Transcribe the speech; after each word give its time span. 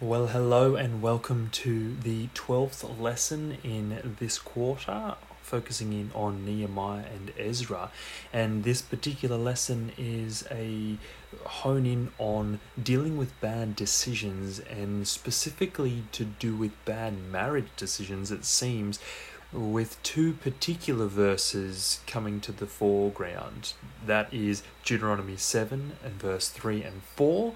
Well, 0.00 0.26
hello 0.26 0.74
and 0.74 1.00
welcome 1.00 1.50
to 1.52 1.94
the 1.94 2.26
12th 2.34 2.98
lesson 3.00 3.58
in 3.62 4.16
this 4.18 4.40
quarter, 4.40 5.14
focusing 5.40 5.92
in 5.92 6.10
on 6.16 6.44
Nehemiah 6.44 7.04
and 7.14 7.32
Ezra. 7.38 7.92
And 8.32 8.64
this 8.64 8.82
particular 8.82 9.36
lesson 9.36 9.92
is 9.96 10.48
a 10.50 10.98
hone 11.44 11.86
in 11.86 12.10
on 12.18 12.58
dealing 12.82 13.16
with 13.16 13.40
bad 13.40 13.76
decisions 13.76 14.58
and 14.58 15.06
specifically 15.06 16.02
to 16.10 16.24
do 16.24 16.56
with 16.56 16.72
bad 16.84 17.16
marriage 17.30 17.70
decisions, 17.76 18.32
it 18.32 18.44
seems, 18.44 18.98
with 19.52 20.02
two 20.02 20.32
particular 20.32 21.06
verses 21.06 22.00
coming 22.08 22.40
to 22.40 22.50
the 22.50 22.66
foreground. 22.66 23.74
That 24.04 24.34
is 24.34 24.64
Deuteronomy 24.84 25.36
7 25.36 25.92
and 26.02 26.14
verse 26.14 26.48
3 26.48 26.82
and 26.82 27.04
4 27.04 27.54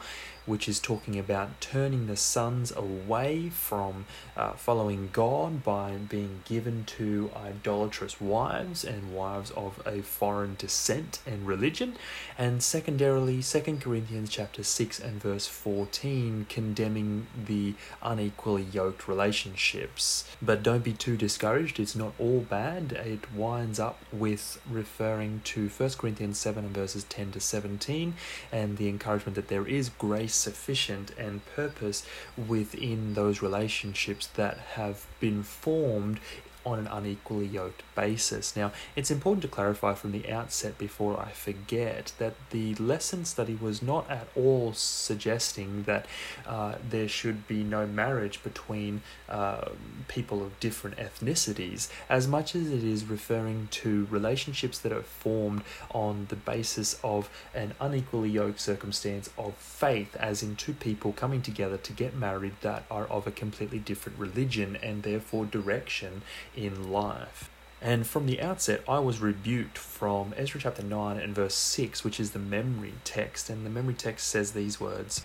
which 0.49 0.67
is 0.69 0.81
talking 0.81 1.19
about 1.19 1.61
turning 1.61 2.07
the 2.07 2.17
sons 2.17 2.73
away 2.75 3.51
from 3.51 4.07
uh, 4.37 4.53
following 4.53 5.11
God 5.13 5.63
by 5.63 5.97
being 6.09 6.41
given 6.47 6.85
to 6.97 7.31
idolatrous 7.37 8.19
wives 8.21 8.83
and 8.83 9.15
wives 9.15 9.51
of 9.51 9.83
a 9.87 10.01
foreign 10.01 10.57
descent 10.57 11.21
and 11.27 11.47
religion, 11.47 11.97
and 12.39 12.63
secondarily, 12.63 13.43
2 13.43 13.79
Corinthians 13.81 14.31
chapter 14.31 14.63
6 14.63 14.99
and 14.99 15.21
verse 15.21 15.47
14, 15.47 16.47
condemning 16.49 17.27
the 17.47 17.75
unequally 18.03 18.63
yoked 18.63 19.07
relationships. 19.07 20.25
But 20.41 20.63
don't 20.63 20.85
be 20.85 20.95
too 20.95 21.17
discouraged, 21.17 21.79
it's 21.79 21.95
not 21.95 22.15
all 22.19 22.41
bad. 22.41 22.93
It 22.93 23.33
winds 23.35 23.79
up 23.79 24.01
with 24.11 24.61
referring 24.71 25.43
to 25.45 25.69
1 25.69 25.91
Corinthians 25.99 26.39
7 26.39 26.65
and 26.65 26.75
verses 26.75 27.05
10 27.05 27.33
to 27.33 27.41
17, 27.41 28.15
and 28.51 28.79
the 28.79 28.89
encouragement 28.89 29.37
that 29.37 29.49
there 29.49 29.67
is 29.67 29.91
grace 29.91 30.38
sufficient 30.39 31.11
and 31.19 31.45
purpose 31.55 32.05
within 32.37 33.15
those 33.15 33.43
relationships 33.43 34.27
that 34.35 34.59
have 34.75 35.07
been 35.21 35.43
formed 35.43 36.21
on 36.69 36.79
an 36.79 36.87
unequally 36.87 37.47
yoked 37.47 37.83
basis. 37.95 38.55
Now, 38.55 38.73
it's 38.95 39.11
important 39.11 39.43
to 39.43 39.49
clarify 39.49 39.95
from 39.95 40.13
the 40.13 40.31
outset 40.31 40.77
before 40.79 41.19
I 41.19 41.31
forget 41.31 42.13
that 42.19 42.35
the 42.51 42.75
lesson 42.77 43.25
study 43.25 43.59
was 43.61 43.83
not 43.83 44.09
at 44.11 44.29
all 44.37 44.73
suggesting 44.75 45.85
that 45.85 46.07
uh, 46.47 46.75
there 46.89 47.09
should 47.09 47.49
be 47.49 47.65
no 47.65 47.87
marriage 47.87 48.43
between 48.43 49.03
uh, 49.29 49.71
people 50.09 50.43
of 50.43 50.59
different 50.61 50.97
ethnicities, 50.99 51.89
as 52.09 52.29
much 52.29 52.55
as 52.55 52.71
it 52.71 52.85
is 52.85 53.05
referring 53.05 53.69
to 53.71 54.07
relationships 54.11 54.79
that 54.79 54.93
are 54.93 55.03
formed 55.03 55.63
on 55.91 56.27
the 56.29 56.37
basis 56.37 56.99
of 57.03 57.31
an 57.55 57.75
unequally 57.81 58.31
yoked 58.31 58.61
circumstance 58.61 59.31
of 59.39 59.55
faith, 59.55 60.15
as 60.17 60.43
in 60.43 60.57
two 60.57 60.75
people 60.75 61.13
coming 61.13 61.41
together 61.43 61.77
to 61.79 61.93
get 61.93 62.15
married 62.15 62.55
that 62.61 62.85
are 62.91 63.07
of 63.07 63.27
a 63.27 63.31
completely 63.31 63.79
different 63.79 64.19
religion 64.19 64.77
and 64.83 65.03
therefore 65.03 65.47
direction 65.47 66.23
in 66.59 66.91
life. 66.91 67.51
And 67.81 68.07
from 68.07 68.27
the 68.27 68.41
outset, 68.41 68.83
I 68.89 68.99
was 68.99 69.21
rebuked 69.21 69.79
from 69.79 70.35
Ezra 70.37 70.61
chapter 70.61 70.83
9 70.83 71.17
and 71.17 71.35
verse 71.35 71.55
6, 71.55 72.03
which 72.03 72.19
is 72.19 72.33
the 72.33 72.41
memory 72.41 72.95
text. 73.05 73.49
And 73.49 73.65
the 73.65 73.71
memory 73.71 73.95
text 73.95 74.27
says 74.27 74.53
these 74.53 74.81
words 74.81 75.25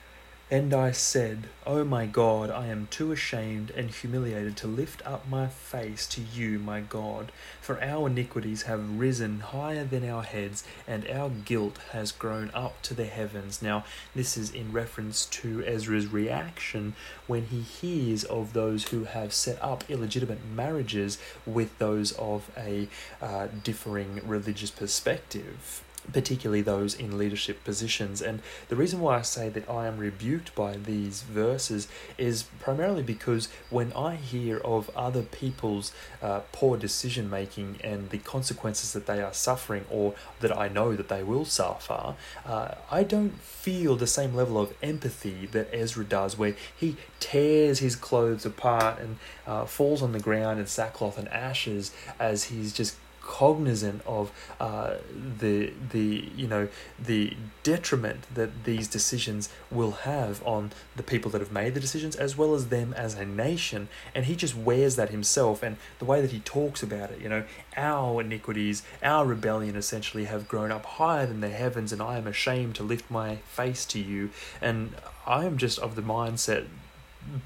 and 0.54 0.72
I 0.72 0.92
said, 0.92 1.48
O 1.66 1.80
oh 1.80 1.84
my 1.84 2.06
God, 2.06 2.52
I 2.52 2.68
am 2.68 2.88
too 2.92 3.12
ashamed 3.12 3.72
and 3.72 3.90
humiliated 3.90 4.56
to 4.58 4.68
lift 4.68 5.04
up 5.04 5.28
my 5.28 5.48
face 5.48 6.06
to 6.10 6.22
you, 6.22 6.60
my 6.60 6.80
God, 6.80 7.32
for 7.60 7.82
our 7.82 8.06
iniquities 8.06 8.62
have 8.64 9.00
risen 9.00 9.40
higher 9.40 9.84
than 9.84 10.08
our 10.08 10.22
heads, 10.22 10.64
and 10.88 11.10
our 11.10 11.32
guilt 11.32 11.80
has 11.94 12.12
grown 12.12 12.52
up 12.54 12.80
to 12.84 12.94
the 12.94 13.06
heavens. 13.06 13.64
Now, 13.64 13.84
this 14.14 14.38
is 14.38 14.52
in 14.52 14.72
reference 14.72 15.26
to 15.42 15.66
Ezra's 15.66 16.06
reaction 16.14 16.94
when 17.26 17.46
he 17.46 17.62
hears 17.62 18.24
of 18.24 18.54
those 18.54 18.90
who 18.90 19.06
have 19.06 19.34
set 19.34 19.58
up 19.60 19.84
illegitimate 19.90 20.46
marriages 20.46 21.18
with 21.48 21.76
those 21.80 22.12
of 22.12 22.52
a 22.56 22.88
uh, 23.24 23.48
differing 23.64 24.22
religious 24.24 24.70
perspective 24.70 25.84
particularly 26.12 26.62
those 26.62 26.94
in 26.96 27.18
leadership 27.18 27.64
positions. 27.64 28.22
And 28.22 28.42
the 28.70 28.76
reason 28.76 29.00
why 29.00 29.20
I 29.20 29.22
say 29.22 29.50
that 29.50 29.70
I 29.70 29.88
am 29.88 29.98
rebuked 29.98 30.54
by 30.56 30.78
these 30.78 31.22
verses 31.22 31.88
is 32.18 32.44
primarily 32.60 33.04
because 33.04 33.50
when 33.70 33.94
I 33.94 34.16
hear 34.16 34.58
of 34.58 34.90
other 34.96 35.24
people's 35.24 35.94
uh, 36.22 36.42
poor 36.52 36.78
decision 36.78 37.30
making 37.30 37.78
and 37.84 38.10
the 38.10 38.18
consequences 38.20 38.94
that 38.94 39.06
they 39.06 39.22
are 39.22 39.34
suffering 39.34 39.86
or 39.90 40.16
that 40.42 40.56
I 40.56 40.68
know 40.68 40.96
that 40.96 41.10
they 41.10 41.24
will 41.24 41.46
suffer, 41.46 42.16
uh, 42.46 42.76
I 42.92 43.04
don't 43.04 43.40
feel 43.40 43.96
the 43.96 44.08
same 44.08 44.36
level 44.36 44.58
of 44.60 44.74
empathy 44.84 45.46
that 45.48 45.70
Ezra 45.72 46.04
does, 46.04 46.38
where 46.38 46.56
he 46.76 46.98
tears 47.20 47.80
his 47.80 47.96
clothes 47.96 48.46
apart 48.46 49.00
and 49.00 49.18
uh, 49.48 49.66
falls 49.66 50.02
on 50.02 50.12
the 50.12 50.20
ground 50.20 50.60
in 50.60 50.68
sackcloth 50.68 51.18
and 51.18 51.30
ashes 51.30 51.92
as 52.20 52.46
he's 52.46 52.74
just 52.74 52.96
cognizant 53.24 54.02
of 54.06 54.32
uh, 54.60 54.96
the 55.40 55.74
the 55.92 56.30
you 56.36 56.48
know 56.48 56.68
the 57.00 57.36
detriment 57.64 58.22
that 58.34 58.66
these 58.66 58.88
decisions 58.88 59.50
will 59.72 59.92
have 59.92 60.46
on 60.46 60.72
the 60.96 61.04
people 61.04 61.32
that 61.32 61.40
have 61.40 61.52
made 61.52 61.74
the 61.74 61.80
decisions 61.80 62.16
as 62.16 62.38
well 62.38 62.54
as 62.54 62.68
them 62.68 62.94
as 62.94 63.16
a 63.16 63.26
nation. 63.26 63.88
And 64.14 64.26
he 64.26 64.36
just 64.36 64.56
wears 64.56 64.96
that 64.98 65.10
himself 65.10 65.64
and 65.64 65.78
the 66.00 66.06
way 66.06 66.22
that 66.22 66.32
he 66.32 66.40
talks 66.40 66.84
about 66.84 67.12
it 67.12 67.22
you 67.22 67.30
know 67.30 67.44
our 67.78 68.22
iniquities 68.22 68.84
our 69.02 69.26
rebellion 69.26 69.76
essentially 69.76 70.26
have 70.26 70.48
grown 70.48 70.72
up 70.72 70.86
higher 70.86 71.26
than 71.26 71.42
the 71.42 71.50
heavens 71.50 71.92
and 71.92 72.02
I 72.02 72.18
am 72.18 72.28
ashamed 72.28 72.76
to 72.76 72.84
lift 72.84 73.10
my 73.10 73.38
face 73.48 73.86
to 73.86 74.00
you. 74.00 74.30
And 74.62 74.96
I 75.26 75.46
am 75.46 75.58
just 75.58 75.80
of 75.80 75.96
the 75.96 76.02
mindset 76.02 76.68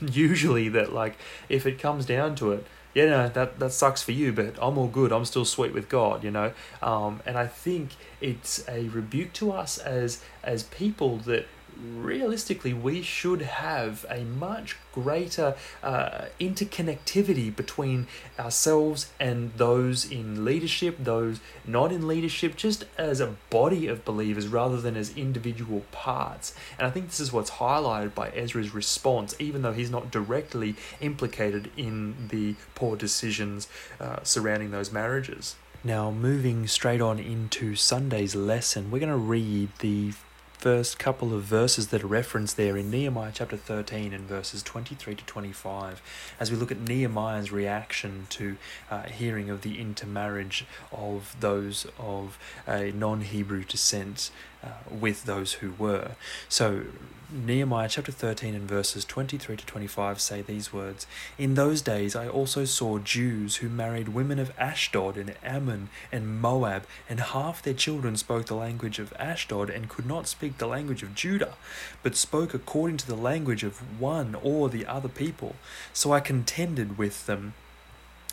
usually 0.02 0.70
that 0.70 0.94
like 0.94 1.16
if 1.50 1.66
it 1.66 1.80
comes 1.80 2.06
down 2.06 2.36
to 2.36 2.52
it 2.52 2.66
yeah, 2.98 3.06
no, 3.06 3.30
that 3.30 3.60
that 3.60 3.72
sucks 3.74 4.02
for 4.02 4.12
you, 4.12 4.34
but 4.34 4.56
I'm 4.60 4.76
all 4.76 4.88
good. 4.88 5.12
I'm 5.12 5.24
still 5.26 5.46
sweet 5.46 5.72
with 5.72 5.88
God, 5.88 6.24
you 6.24 6.32
know. 6.32 6.52
Um, 6.82 7.22
and 7.28 7.38
I 7.38 7.46
think 7.46 7.92
it's 8.22 8.68
a 8.68 8.90
rebuke 8.90 9.34
to 9.34 9.52
us 9.52 9.78
as 9.78 10.24
as 10.44 10.64
people 10.64 11.18
that 11.18 11.46
realistically, 11.80 12.74
we 12.74 13.02
should 13.02 13.42
have 13.42 14.06
a 14.10 14.22
much 14.24 14.78
greater 14.94 15.56
uh, 15.84 16.26
interconnectivity 16.40 17.56
between 17.56 18.08
ourselves 18.40 19.12
and 19.20 19.54
those 19.54 20.10
in 20.10 20.44
leadership, 20.44 20.98
those 21.00 21.40
not 21.66 21.92
in 21.92 22.08
leadership, 22.08 22.56
just 22.56 22.86
as 22.98 23.20
a 23.20 23.36
body 23.50 23.88
of 23.88 24.04
believers 24.06 24.48
rather 24.48 24.80
than 24.80 24.96
as 24.96 25.16
individual 25.16 25.84
parts. 25.92 26.56
And 26.78 26.88
I 26.88 26.92
think 26.92 27.08
this 27.08 27.20
is 27.20 27.32
what's 27.32 27.52
highlighted 27.52 28.14
by 28.14 28.30
Ezra's 28.30 28.74
response, 28.74 29.36
even 29.40 29.62
though 29.62 29.74
he's 29.74 29.92
not 29.92 30.12
directly 30.12 30.76
implicated 31.02 31.72
in 31.78 32.28
the 32.30 32.56
poor 32.76 32.96
decisions 32.96 33.68
uh, 34.00 34.24
surrounding 34.24 34.72
those 34.72 34.92
marriages. 34.92 35.56
Now, 35.84 36.12
moving 36.12 36.68
straight 36.68 37.02
on 37.02 37.20
into 37.20 37.76
Sunday's 37.76 38.36
lesson, 38.36 38.90
we're 38.90 39.00
going 39.00 39.12
to 39.12 39.16
read 39.16 39.70
the 39.80 40.12
first 40.58 40.98
couple 40.98 41.36
of 41.36 41.44
verses 41.44 41.88
that 41.88 42.04
are 42.04 42.08
referenced 42.08 42.58
there 42.58 42.76
in 42.76 42.90
Nehemiah 42.90 43.32
chapter 43.32 43.58
13 43.58 44.12
and 44.12 44.26
verses 44.28 44.64
23 44.64 45.14
to 45.14 45.24
25 45.26 46.02
as 46.40 46.50
we 46.50 46.58
look 46.58 46.72
at 46.72 46.80
Nehemiah's 46.80 47.52
reaction 47.52 48.26
to 48.32 48.58
uh, 48.90 49.04
hearing 49.04 49.52
of 49.52 49.62
the 49.62 49.80
intermarriage 49.80 50.66
of 50.92 51.36
those 51.40 51.86
of 52.00 52.40
a 52.66 52.92
non 52.92 53.22
Hebrew 53.22 53.64
descent 53.66 54.32
uh, 54.64 54.70
with 54.90 55.26
those 55.26 55.54
who 55.54 55.74
were. 55.78 56.12
So, 56.50 56.84
Nehemiah 57.30 57.90
chapter 57.90 58.14
13 58.14 58.56
and 58.56 58.70
verses 58.70 59.04
23 59.04 59.58
to 59.58 59.66
25 59.66 60.22
say 60.22 60.42
these 60.42 60.72
words 60.72 61.06
In 61.38 61.56
those 61.56 61.82
days 61.82 62.16
I 62.16 62.30
also 62.30 62.64
saw 62.64 63.00
Jews 63.00 63.58
who 63.58 63.68
married 63.68 64.10
women 64.10 64.40
of 64.40 64.58
Ashdod 64.58 65.18
and 65.18 65.36
Ammon 65.44 65.90
and 66.10 66.40
Moab, 66.40 66.88
and 67.10 67.20
half 67.20 67.62
their 67.62 67.74
children 67.74 68.16
spoke 68.16 68.46
the 68.46 68.56
language 68.56 68.98
of 68.98 69.12
Ashdod 69.20 69.70
and 69.70 69.90
could 69.90 70.06
not 70.06 70.28
speak 70.28 70.58
the 70.58 70.68
language 70.68 71.04
of 71.04 71.16
Judah, 71.16 71.56
but 72.02 72.16
spoke 72.16 72.54
according 72.54 72.96
to 72.98 73.08
the 73.08 73.16
language 73.16 73.66
of 73.66 74.00
one 74.00 74.34
or 74.42 74.70
the 74.70 74.86
other 74.86 75.10
people. 75.10 75.58
So 75.92 76.14
I 76.14 76.22
contended 76.22 76.98
with 76.98 77.26
them 77.26 77.56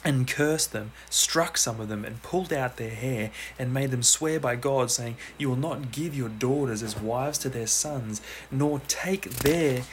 and 0.04 0.28
cursed 0.28 0.72
them, 0.72 0.92
struck 1.08 1.56
some 1.56 1.80
of 1.80 1.88
them, 1.88 2.04
and 2.04 2.22
pulled 2.22 2.52
out 2.52 2.76
their 2.76 2.90
hair, 2.90 3.30
and 3.58 3.72
made 3.72 3.90
them 3.90 4.02
swear 4.02 4.38
by 4.38 4.54
God, 4.54 4.90
saying, 4.90 5.16
You 5.38 5.48
will 5.48 5.56
not 5.56 5.90
give 5.90 6.14
your 6.14 6.28
daughters 6.28 6.82
as 6.82 7.00
wives 7.00 7.38
to 7.38 7.48
their 7.48 7.66
sons, 7.66 8.20
nor 8.50 8.80
take 8.86 9.30
their 9.30 9.84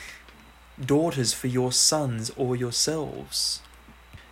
daughters 0.83 1.33
for 1.33 1.47
your 1.47 1.71
sons 1.71 2.31
or 2.35 2.55
yourselves. 2.55 3.61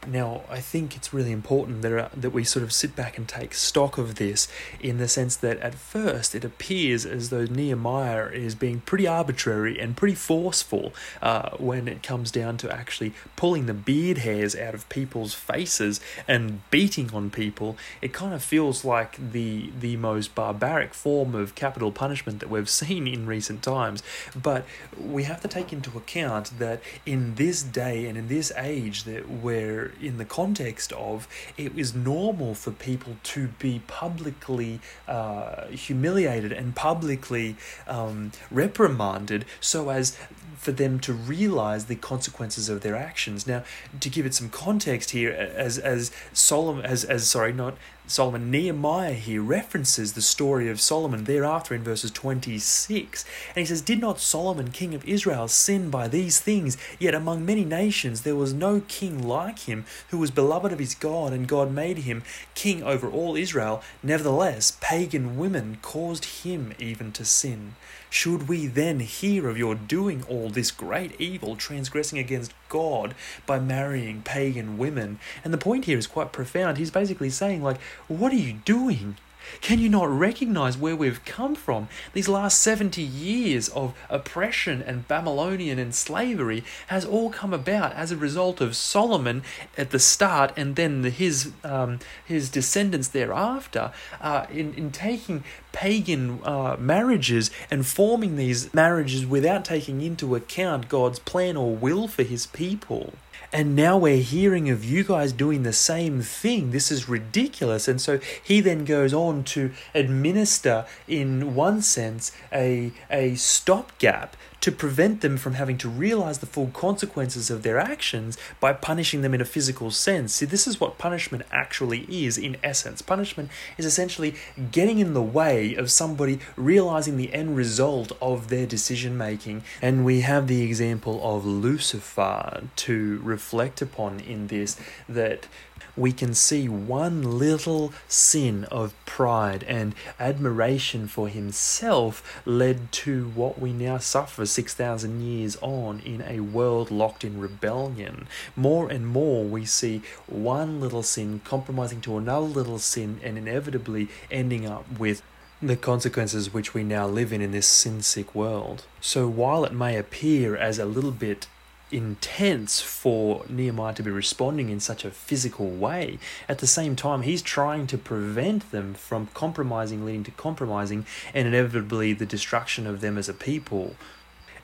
Now, 0.07 0.43
I 0.49 0.59
think 0.61 0.95
it's 0.95 1.13
really 1.13 1.31
important 1.31 1.81
that, 1.81 1.97
uh, 1.97 2.09
that 2.15 2.29
we 2.29 2.43
sort 2.45 2.63
of 2.63 2.71
sit 2.71 2.95
back 2.95 3.17
and 3.17 3.27
take 3.27 3.53
stock 3.53 3.97
of 3.97 4.15
this 4.15 4.47
in 4.79 4.97
the 4.97 5.09
sense 5.09 5.35
that 5.37 5.59
at 5.59 5.75
first 5.75 6.33
it 6.33 6.45
appears 6.45 7.05
as 7.05 7.29
though 7.29 7.45
Nehemiah 7.45 8.27
is 8.27 8.55
being 8.55 8.79
pretty 8.81 9.05
arbitrary 9.07 9.77
and 9.77 9.97
pretty 9.97 10.15
forceful 10.15 10.93
uh, 11.21 11.49
when 11.57 11.87
it 11.87 12.01
comes 12.01 12.31
down 12.31 12.55
to 12.57 12.73
actually 12.73 13.13
pulling 13.35 13.65
the 13.65 13.73
beard 13.73 14.19
hairs 14.19 14.55
out 14.55 14.73
of 14.73 14.87
people's 14.87 15.33
faces 15.33 15.99
and 16.27 16.61
beating 16.71 17.13
on 17.13 17.29
people. 17.29 17.75
It 18.01 18.13
kind 18.13 18.33
of 18.33 18.41
feels 18.41 18.85
like 18.85 19.31
the, 19.31 19.69
the 19.77 19.97
most 19.97 20.33
barbaric 20.33 20.93
form 20.93 21.35
of 21.35 21.55
capital 21.55 21.91
punishment 21.91 22.39
that 22.39 22.49
we've 22.49 22.69
seen 22.79 23.05
in 23.05 23.27
recent 23.27 23.61
times. 23.61 24.01
But 24.41 24.65
we 24.97 25.23
have 25.23 25.41
to 25.41 25.49
take 25.49 25.73
into 25.73 25.97
account 25.97 26.57
that 26.57 26.81
in 27.05 27.35
this 27.35 27.63
day 27.63 28.07
and 28.07 28.17
in 28.17 28.29
this 28.29 28.53
age 28.55 29.03
that 29.03 29.29
we're 29.29 29.88
in 30.01 30.17
the 30.17 30.25
context 30.25 30.91
of 30.93 31.27
it 31.57 31.75
was 31.75 31.93
normal 31.93 32.55
for 32.55 32.71
people 32.71 33.17
to 33.23 33.49
be 33.59 33.81
publicly 33.87 34.79
uh, 35.07 35.67
humiliated 35.67 36.51
and 36.51 36.75
publicly 36.75 37.55
um, 37.87 38.31
reprimanded 38.51 39.45
so 39.59 39.89
as 39.89 40.17
for 40.59 40.73
them 40.73 40.99
to 40.99 41.13
realize 41.13 41.85
the 41.85 41.95
consequences 41.95 42.67
of 42.67 42.81
their 42.81 42.95
actions. 42.95 43.47
Now, 43.47 43.63
to 44.01 44.09
give 44.09 44.25
it 44.25 44.33
some 44.33 44.49
context 44.49 45.11
here, 45.11 45.31
as 45.31 45.77
as 45.77 46.11
Solomon, 46.33 46.85
as 46.85 47.05
as 47.05 47.27
sorry, 47.27 47.53
not 47.53 47.77
Solomon, 48.09 48.49
Nehemiah 48.49 49.13
here 49.13 49.43
references 49.43 50.13
the 50.13 50.23
story 50.23 50.67
of 50.67 50.81
Solomon 50.81 51.25
thereafter 51.25 51.75
in 51.75 51.83
verses 51.83 52.09
26. 52.09 53.23
And 53.49 53.57
he 53.57 53.65
says, 53.65 53.81
Did 53.81 54.01
not 54.01 54.19
Solomon, 54.19 54.71
king 54.71 54.95
of 54.95 55.07
Israel, 55.07 55.47
sin 55.47 55.91
by 55.91 56.07
these 56.07 56.39
things? 56.39 56.75
Yet 56.97 57.13
among 57.13 57.45
many 57.45 57.63
nations 57.63 58.23
there 58.23 58.35
was 58.35 58.51
no 58.51 58.81
king 58.87 59.21
like 59.21 59.59
him, 59.59 59.85
who 60.09 60.17
was 60.17 60.31
beloved 60.31 60.73
of 60.73 60.79
his 60.79 60.95
God, 60.95 61.31
and 61.33 61.47
God 61.47 61.71
made 61.71 61.99
him 61.99 62.23
king 62.55 62.81
over 62.81 63.07
all 63.07 63.35
Israel. 63.35 63.83
Nevertheless, 64.01 64.75
pagan 64.81 65.37
women 65.37 65.77
caused 65.83 66.43
him 66.43 66.73
even 66.79 67.11
to 67.11 67.23
sin. 67.23 67.75
Should 68.09 68.47
we 68.47 68.65
then 68.65 69.01
hear 69.01 69.47
of 69.47 69.57
your 69.57 69.75
doing 69.75 70.23
all 70.27 70.49
this 70.49 70.71
great 70.71 71.19
evil, 71.19 71.55
transgressing 71.55 72.17
against 72.17 72.53
God 72.67 73.13
by 73.45 73.59
marrying 73.59 74.23
pagan 74.23 74.77
women? 74.77 75.19
And 75.43 75.53
the 75.53 75.57
point 75.57 75.85
here 75.85 75.97
is 75.97 76.07
quite 76.07 76.31
profound. 76.31 76.77
He's 76.77 76.91
basically 76.91 77.29
saying, 77.29 77.61
like, 77.61 77.79
what 78.07 78.31
are 78.31 78.37
you 78.37 78.53
doing? 78.65 79.17
Can 79.61 79.79
you 79.79 79.89
not 79.89 80.09
recognize 80.09 80.77
where 80.77 80.95
we've 80.95 81.23
come 81.25 81.55
from? 81.55 81.87
These 82.13 82.29
last 82.29 82.59
70 82.59 83.01
years 83.01 83.69
of 83.69 83.93
oppression 84.09 84.81
and 84.81 85.07
Babylonian 85.07 85.79
and 85.79 85.93
slavery 85.93 86.63
has 86.87 87.05
all 87.05 87.29
come 87.29 87.53
about 87.53 87.93
as 87.93 88.11
a 88.11 88.17
result 88.17 88.61
of 88.61 88.75
Solomon 88.75 89.43
at 89.77 89.91
the 89.91 89.99
start 89.99 90.51
and 90.55 90.75
then 90.75 91.03
his, 91.03 91.51
um, 91.63 91.99
his 92.25 92.49
descendants 92.49 93.09
thereafter 93.09 93.91
uh, 94.21 94.45
in, 94.51 94.73
in 94.73 94.91
taking 94.91 95.43
pagan 95.71 96.39
uh, 96.43 96.75
marriages 96.79 97.51
and 97.69 97.85
forming 97.85 98.35
these 98.35 98.73
marriages 98.73 99.25
without 99.25 99.65
taking 99.65 100.01
into 100.01 100.35
account 100.35 100.89
God's 100.89 101.19
plan 101.19 101.57
or 101.57 101.75
will 101.75 102.07
for 102.07 102.23
his 102.23 102.47
people. 102.47 103.13
And 103.51 103.75
now 103.75 103.97
we're 103.97 104.21
hearing 104.21 104.69
of 104.69 104.85
you 104.85 105.03
guys 105.03 105.31
doing 105.33 105.63
the 105.63 105.73
same 105.73 106.21
thing. 106.21 106.69
This 106.69 106.91
is 106.91 107.09
ridiculous. 107.09 107.87
And 107.87 107.99
so 107.99 108.19
he 108.43 108.61
then 108.61 108.85
goes 108.85 109.11
on 109.13 109.43
to 109.45 109.71
administer, 109.95 110.85
in 111.07 111.55
one 111.55 111.81
sense, 111.81 112.31
a, 112.53 112.91
a 113.09 113.33
stopgap 113.35 114.37
to 114.61 114.71
prevent 114.71 115.21
them 115.21 115.37
from 115.37 115.53
having 115.53 115.77
to 115.77 115.89
realize 115.89 116.39
the 116.39 116.45
full 116.45 116.67
consequences 116.67 117.49
of 117.49 117.63
their 117.63 117.79
actions 117.79 118.37
by 118.59 118.73
punishing 118.73 119.21
them 119.21 119.33
in 119.33 119.41
a 119.41 119.45
physical 119.45 119.91
sense. 119.91 120.33
See, 120.33 120.45
this 120.45 120.67
is 120.67 120.79
what 120.79 120.97
punishment 120.97 121.43
actually 121.51 122.01
is 122.09 122.37
in 122.37 122.57
essence. 122.63 123.01
Punishment 123.01 123.49
is 123.77 123.85
essentially 123.85 124.35
getting 124.71 124.99
in 124.99 125.13
the 125.13 125.21
way 125.21 125.75
of 125.75 125.91
somebody 125.91 126.39
realizing 126.55 127.17
the 127.17 127.33
end 127.33 127.55
result 127.55 128.11
of 128.21 128.49
their 128.49 128.65
decision 128.65 129.17
making. 129.17 129.63
And 129.81 130.05
we 130.05 130.21
have 130.21 130.47
the 130.47 130.61
example 130.63 131.19
of 131.23 131.45
Lucifer 131.45 132.63
to 132.75 133.19
reflect 133.23 133.81
upon 133.81 134.19
in 134.19 134.47
this 134.47 134.79
that 135.07 135.47
we 135.95 136.11
can 136.11 136.33
see 136.33 136.67
one 136.67 137.37
little 137.37 137.93
sin 138.07 138.65
of 138.65 138.93
pride 139.05 139.63
and 139.63 139.95
admiration 140.19 141.07
for 141.07 141.27
himself 141.29 142.41
led 142.45 142.91
to 142.91 143.29
what 143.29 143.59
we 143.59 143.73
now 143.73 143.97
suffer 143.97 144.45
6,000 144.45 145.21
years 145.21 145.57
on 145.61 145.99
in 146.01 146.23
a 146.27 146.39
world 146.39 146.91
locked 146.91 147.23
in 147.23 147.39
rebellion. 147.39 148.27
More 148.55 148.89
and 148.89 149.07
more 149.07 149.43
we 149.43 149.65
see 149.65 150.01
one 150.27 150.79
little 150.79 151.03
sin 151.03 151.41
compromising 151.43 152.01
to 152.01 152.17
another 152.17 152.45
little 152.45 152.79
sin 152.79 153.19
and 153.23 153.37
inevitably 153.37 154.09
ending 154.31 154.65
up 154.65 154.99
with 154.99 155.21
the 155.61 155.75
consequences 155.75 156.53
which 156.53 156.73
we 156.73 156.83
now 156.83 157.05
live 157.05 157.33
in 157.33 157.41
in 157.41 157.51
this 157.51 157.67
sin 157.67 158.01
sick 158.01 158.33
world. 158.33 158.85
So 159.01 159.27
while 159.27 159.65
it 159.65 159.73
may 159.73 159.97
appear 159.97 160.55
as 160.55 160.79
a 160.79 160.85
little 160.85 161.11
bit 161.11 161.47
intense 161.91 162.81
for 162.81 163.45
Nehemiah 163.49 163.93
to 163.95 164.03
be 164.03 164.11
responding 164.11 164.69
in 164.69 164.79
such 164.79 165.05
a 165.05 165.11
physical 165.11 165.69
way. 165.69 166.19
At 166.47 166.59
the 166.59 166.67
same 166.67 166.95
time, 166.95 167.23
he's 167.23 167.41
trying 167.41 167.87
to 167.87 167.97
prevent 167.97 168.71
them 168.71 168.93
from 168.93 169.27
compromising, 169.33 170.05
leading 170.05 170.23
to 170.25 170.31
compromising, 170.31 171.05
and 171.33 171.47
inevitably 171.47 172.13
the 172.13 172.25
destruction 172.25 172.85
of 172.85 173.01
them 173.01 173.17
as 173.17 173.29
a 173.29 173.33
people. 173.33 173.95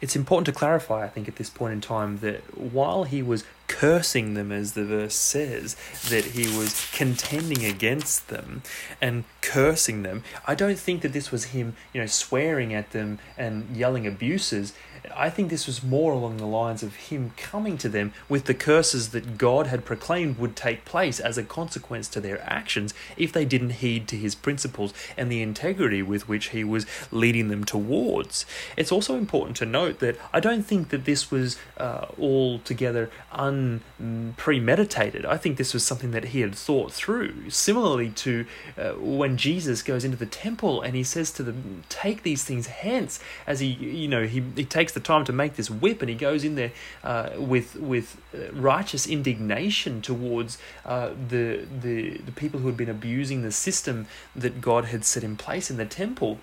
It's 0.02 0.16
important 0.16 0.46
to 0.48 0.52
clarify, 0.52 1.04
I 1.06 1.10
think, 1.10 1.28
at 1.28 1.38
this 1.38 1.50
point 1.50 1.74
in 1.74 1.82
time, 1.82 2.20
that 2.20 2.58
while 2.58 3.06
he 3.06 3.24
was 3.24 3.46
cursing 3.68 4.34
them, 4.34 4.52
as 4.52 4.74
the 4.74 4.86
verse 4.86 5.16
says, 5.16 5.76
that 6.10 6.26
he 6.26 6.44
was 6.56 6.88
contending 6.94 7.66
against 7.66 8.28
them 8.28 8.62
and 9.02 9.24
cursing 9.42 10.04
them, 10.04 10.24
I 10.46 10.54
don't 10.54 10.78
think 10.78 11.02
that 11.02 11.14
this 11.14 11.32
was 11.32 11.46
him, 11.46 11.76
you 11.94 12.02
know, 12.02 12.08
swearing 12.08 12.74
at 12.74 12.92
them 12.92 13.20
and 13.38 13.76
yelling 13.76 14.06
abuses. 14.06 14.74
I 15.16 15.30
think 15.30 15.50
this 15.50 15.68
was 15.68 15.84
more 15.84 16.14
along 16.14 16.38
the 16.38 16.46
lines 16.46 16.84
of 16.84 16.96
him 16.96 17.32
coming 17.38 17.78
to 17.80 17.90
them 17.90 18.14
with 18.30 18.46
the 18.46 18.54
curses 18.54 19.10
that 19.10 19.38
God 19.38 19.68
had 19.68 19.86
proclaimed 19.86 20.38
would 20.38 20.56
take 20.56 20.86
place 20.86 21.20
as 21.20 21.38
a 21.38 21.44
consequence 21.44 22.08
to 22.10 22.22
their 22.22 22.42
actions 22.44 22.94
if 23.18 23.32
they 23.32 23.46
didn't 23.46 23.82
heed 23.82 24.08
to 24.10 24.16
his 24.16 24.36
principles 24.36 24.94
and 25.18 25.32
the 25.32 25.42
integrity 25.42 26.02
with 26.02 26.28
which 26.28 26.50
he 26.50 26.64
was 26.64 26.86
leading 27.12 27.50
them 27.50 27.64
towards. 27.64 28.46
It's 28.78 28.92
also 28.92 29.18
important 29.18 29.58
to 29.58 29.66
note 29.66 30.00
that 30.00 30.18
I 30.34 30.40
don't 30.40 30.64
think 30.64 30.90
that 30.90 31.06
this 31.06 31.30
was 31.32 31.58
uh, 31.78 32.08
altogether 32.20 33.10
unpremeditated. 33.32 35.26
I 35.26 35.38
think 35.38 35.58
this 35.58 35.74
was 35.74 35.86
something 35.86 36.12
that 36.12 36.26
he 36.26 36.42
had 36.42 36.56
thought 36.56 36.92
through. 36.92 37.50
Similarly 37.50 38.10
to 38.10 38.46
uh, 38.78 38.92
when 38.94 39.38
Jesus 39.38 39.82
goes 39.82 40.04
into 40.04 40.18
the 40.18 40.26
temple 40.26 40.82
and 40.82 40.96
he 40.96 41.04
says 41.04 41.32
to 41.34 41.44
them, 41.44 41.84
"Take 41.90 42.24
these 42.24 42.44
things 42.44 42.68
hence," 42.68 43.20
as 43.46 43.60
he, 43.60 43.68
you 43.68 44.08
know, 44.08 44.26
he, 44.26 44.44
he 44.56 44.66
takes 44.66 44.95
the 44.96 45.00
time 45.00 45.24
to 45.26 45.34
make 45.34 45.56
this 45.56 45.70
whip, 45.70 46.02
and 46.02 46.10
he 46.10 46.16
goes 46.16 46.44
in 46.44 46.56
there 46.56 46.72
uh, 47.04 47.30
with 47.38 47.76
with 47.76 48.18
uh, 48.34 48.52
righteous 48.52 49.06
indignation 49.06 50.02
towards 50.02 50.58
uh, 50.86 51.12
the 51.30 51.68
the 51.82 52.18
the 52.18 52.32
people 52.32 52.62
who 52.62 52.68
had 52.68 52.78
been 52.78 52.90
abusing 52.90 53.44
the 53.44 53.52
system 53.52 54.08
that 54.36 54.62
God 54.62 54.86
had 54.86 55.06
set 55.06 55.24
in 55.24 55.38
place 55.38 55.70
in 55.70 55.78
the 55.78 55.86
temple. 55.86 56.40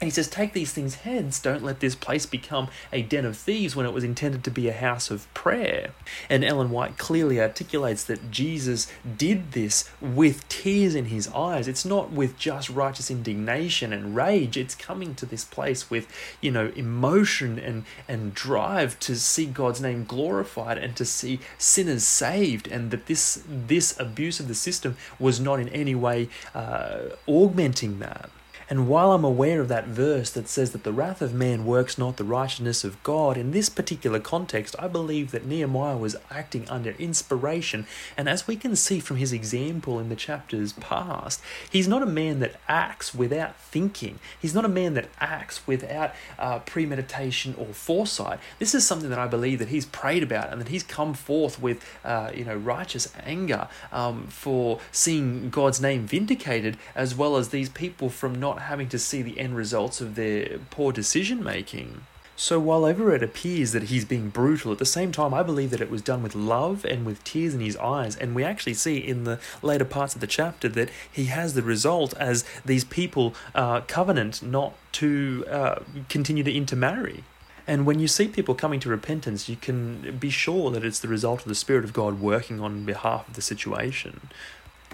And 0.00 0.06
he 0.06 0.12
says, 0.12 0.28
Take 0.28 0.52
these 0.52 0.72
things 0.72 0.96
hence. 0.96 1.40
Don't 1.40 1.64
let 1.64 1.80
this 1.80 1.96
place 1.96 2.24
become 2.24 2.68
a 2.92 3.02
den 3.02 3.24
of 3.24 3.36
thieves 3.36 3.74
when 3.74 3.84
it 3.84 3.92
was 3.92 4.04
intended 4.04 4.44
to 4.44 4.50
be 4.50 4.68
a 4.68 4.72
house 4.72 5.10
of 5.10 5.32
prayer. 5.34 5.90
And 6.30 6.44
Ellen 6.44 6.70
White 6.70 6.98
clearly 6.98 7.40
articulates 7.40 8.04
that 8.04 8.30
Jesus 8.30 8.86
did 9.16 9.52
this 9.52 9.90
with 10.00 10.48
tears 10.48 10.94
in 10.94 11.06
his 11.06 11.26
eyes. 11.28 11.66
It's 11.66 11.84
not 11.84 12.12
with 12.12 12.38
just 12.38 12.70
righteous 12.70 13.10
indignation 13.10 13.92
and 13.92 14.14
rage. 14.14 14.56
It's 14.56 14.76
coming 14.76 15.16
to 15.16 15.26
this 15.26 15.44
place 15.44 15.90
with, 15.90 16.06
you 16.40 16.52
know, 16.52 16.72
emotion 16.76 17.58
and, 17.58 17.84
and 18.06 18.34
drive 18.34 19.00
to 19.00 19.16
see 19.16 19.46
God's 19.46 19.80
name 19.80 20.04
glorified 20.04 20.78
and 20.78 20.94
to 20.94 21.04
see 21.04 21.40
sinners 21.58 22.06
saved. 22.06 22.68
And 22.68 22.92
that 22.92 23.06
this, 23.06 23.42
this 23.48 23.98
abuse 23.98 24.38
of 24.38 24.46
the 24.46 24.54
system 24.54 24.96
was 25.18 25.40
not 25.40 25.58
in 25.58 25.68
any 25.70 25.96
way 25.96 26.28
uh, 26.54 26.98
augmenting 27.26 27.98
that. 27.98 28.30
And 28.70 28.86
while 28.86 29.12
I'm 29.12 29.24
aware 29.24 29.60
of 29.60 29.68
that 29.68 29.86
verse 29.86 30.30
that 30.30 30.46
says 30.46 30.72
that 30.72 30.84
the 30.84 30.92
wrath 30.92 31.22
of 31.22 31.32
man 31.32 31.64
works 31.64 31.96
not 31.96 32.18
the 32.18 32.24
righteousness 32.24 32.84
of 32.84 33.02
God, 33.02 33.38
in 33.38 33.50
this 33.50 33.70
particular 33.70 34.20
context, 34.20 34.76
I 34.78 34.88
believe 34.88 35.30
that 35.30 35.46
Nehemiah 35.46 35.96
was 35.96 36.16
acting 36.30 36.68
under 36.68 36.90
inspiration. 36.90 37.86
And 38.16 38.28
as 38.28 38.46
we 38.46 38.56
can 38.56 38.76
see 38.76 39.00
from 39.00 39.16
his 39.16 39.32
example 39.32 39.98
in 39.98 40.10
the 40.10 40.16
chapters 40.16 40.74
past, 40.74 41.40
he's 41.70 41.88
not 41.88 42.02
a 42.02 42.06
man 42.06 42.40
that 42.40 42.60
acts 42.68 43.14
without 43.14 43.56
thinking. 43.56 44.18
He's 44.38 44.54
not 44.54 44.66
a 44.66 44.68
man 44.68 44.92
that 44.94 45.08
acts 45.18 45.66
without 45.66 46.12
uh, 46.38 46.58
premeditation 46.58 47.54
or 47.56 47.66
foresight. 47.66 48.38
This 48.58 48.74
is 48.74 48.86
something 48.86 49.08
that 49.08 49.18
I 49.18 49.26
believe 49.26 49.60
that 49.60 49.68
he's 49.68 49.86
prayed 49.86 50.22
about 50.22 50.52
and 50.52 50.60
that 50.60 50.68
he's 50.68 50.82
come 50.82 51.14
forth 51.14 51.60
with, 51.60 51.82
uh, 52.04 52.32
you 52.34 52.44
know, 52.44 52.56
righteous 52.56 53.10
anger 53.24 53.68
um, 53.92 54.26
for 54.26 54.78
seeing 54.92 55.48
God's 55.48 55.80
name 55.80 56.06
vindicated, 56.06 56.76
as 56.94 57.14
well 57.14 57.36
as 57.36 57.48
these 57.48 57.70
people 57.70 58.10
from 58.10 58.34
not 58.34 58.57
having 58.62 58.88
to 58.88 58.98
see 58.98 59.22
the 59.22 59.38
end 59.38 59.56
results 59.56 60.00
of 60.00 60.14
their 60.14 60.58
poor 60.70 60.92
decision 60.92 61.42
making. 61.42 62.02
So, 62.40 62.60
while 62.60 62.86
Everett 62.86 63.24
appears 63.24 63.72
that 63.72 63.84
he's 63.84 64.04
being 64.04 64.28
brutal, 64.28 64.70
at 64.70 64.78
the 64.78 64.86
same 64.86 65.10
time, 65.10 65.34
I 65.34 65.42
believe 65.42 65.70
that 65.70 65.80
it 65.80 65.90
was 65.90 66.02
done 66.02 66.22
with 66.22 66.36
love 66.36 66.84
and 66.84 67.04
with 67.04 67.24
tears 67.24 67.52
in 67.52 67.58
his 67.58 67.76
eyes. 67.78 68.14
And 68.14 68.32
we 68.32 68.44
actually 68.44 68.74
see 68.74 68.96
in 68.96 69.24
the 69.24 69.40
later 69.60 69.84
parts 69.84 70.14
of 70.14 70.20
the 70.20 70.28
chapter 70.28 70.68
that 70.68 70.88
he 71.10 71.24
has 71.24 71.54
the 71.54 71.62
result 71.62 72.14
as 72.16 72.44
these 72.64 72.84
people 72.84 73.34
uh, 73.56 73.80
covenant 73.88 74.40
not 74.40 74.74
to 74.92 75.44
uh, 75.50 75.80
continue 76.08 76.44
to 76.44 76.52
intermarry. 76.52 77.24
And 77.66 77.84
when 77.84 77.98
you 77.98 78.06
see 78.06 78.28
people 78.28 78.54
coming 78.54 78.78
to 78.80 78.88
repentance, 78.88 79.48
you 79.48 79.56
can 79.56 80.16
be 80.16 80.30
sure 80.30 80.70
that 80.70 80.84
it's 80.84 81.00
the 81.00 81.08
result 81.08 81.40
of 81.40 81.48
the 81.48 81.56
Spirit 81.56 81.84
of 81.84 81.92
God 81.92 82.20
working 82.20 82.60
on 82.60 82.84
behalf 82.84 83.28
of 83.28 83.34
the 83.34 83.42
situation. 83.42 84.30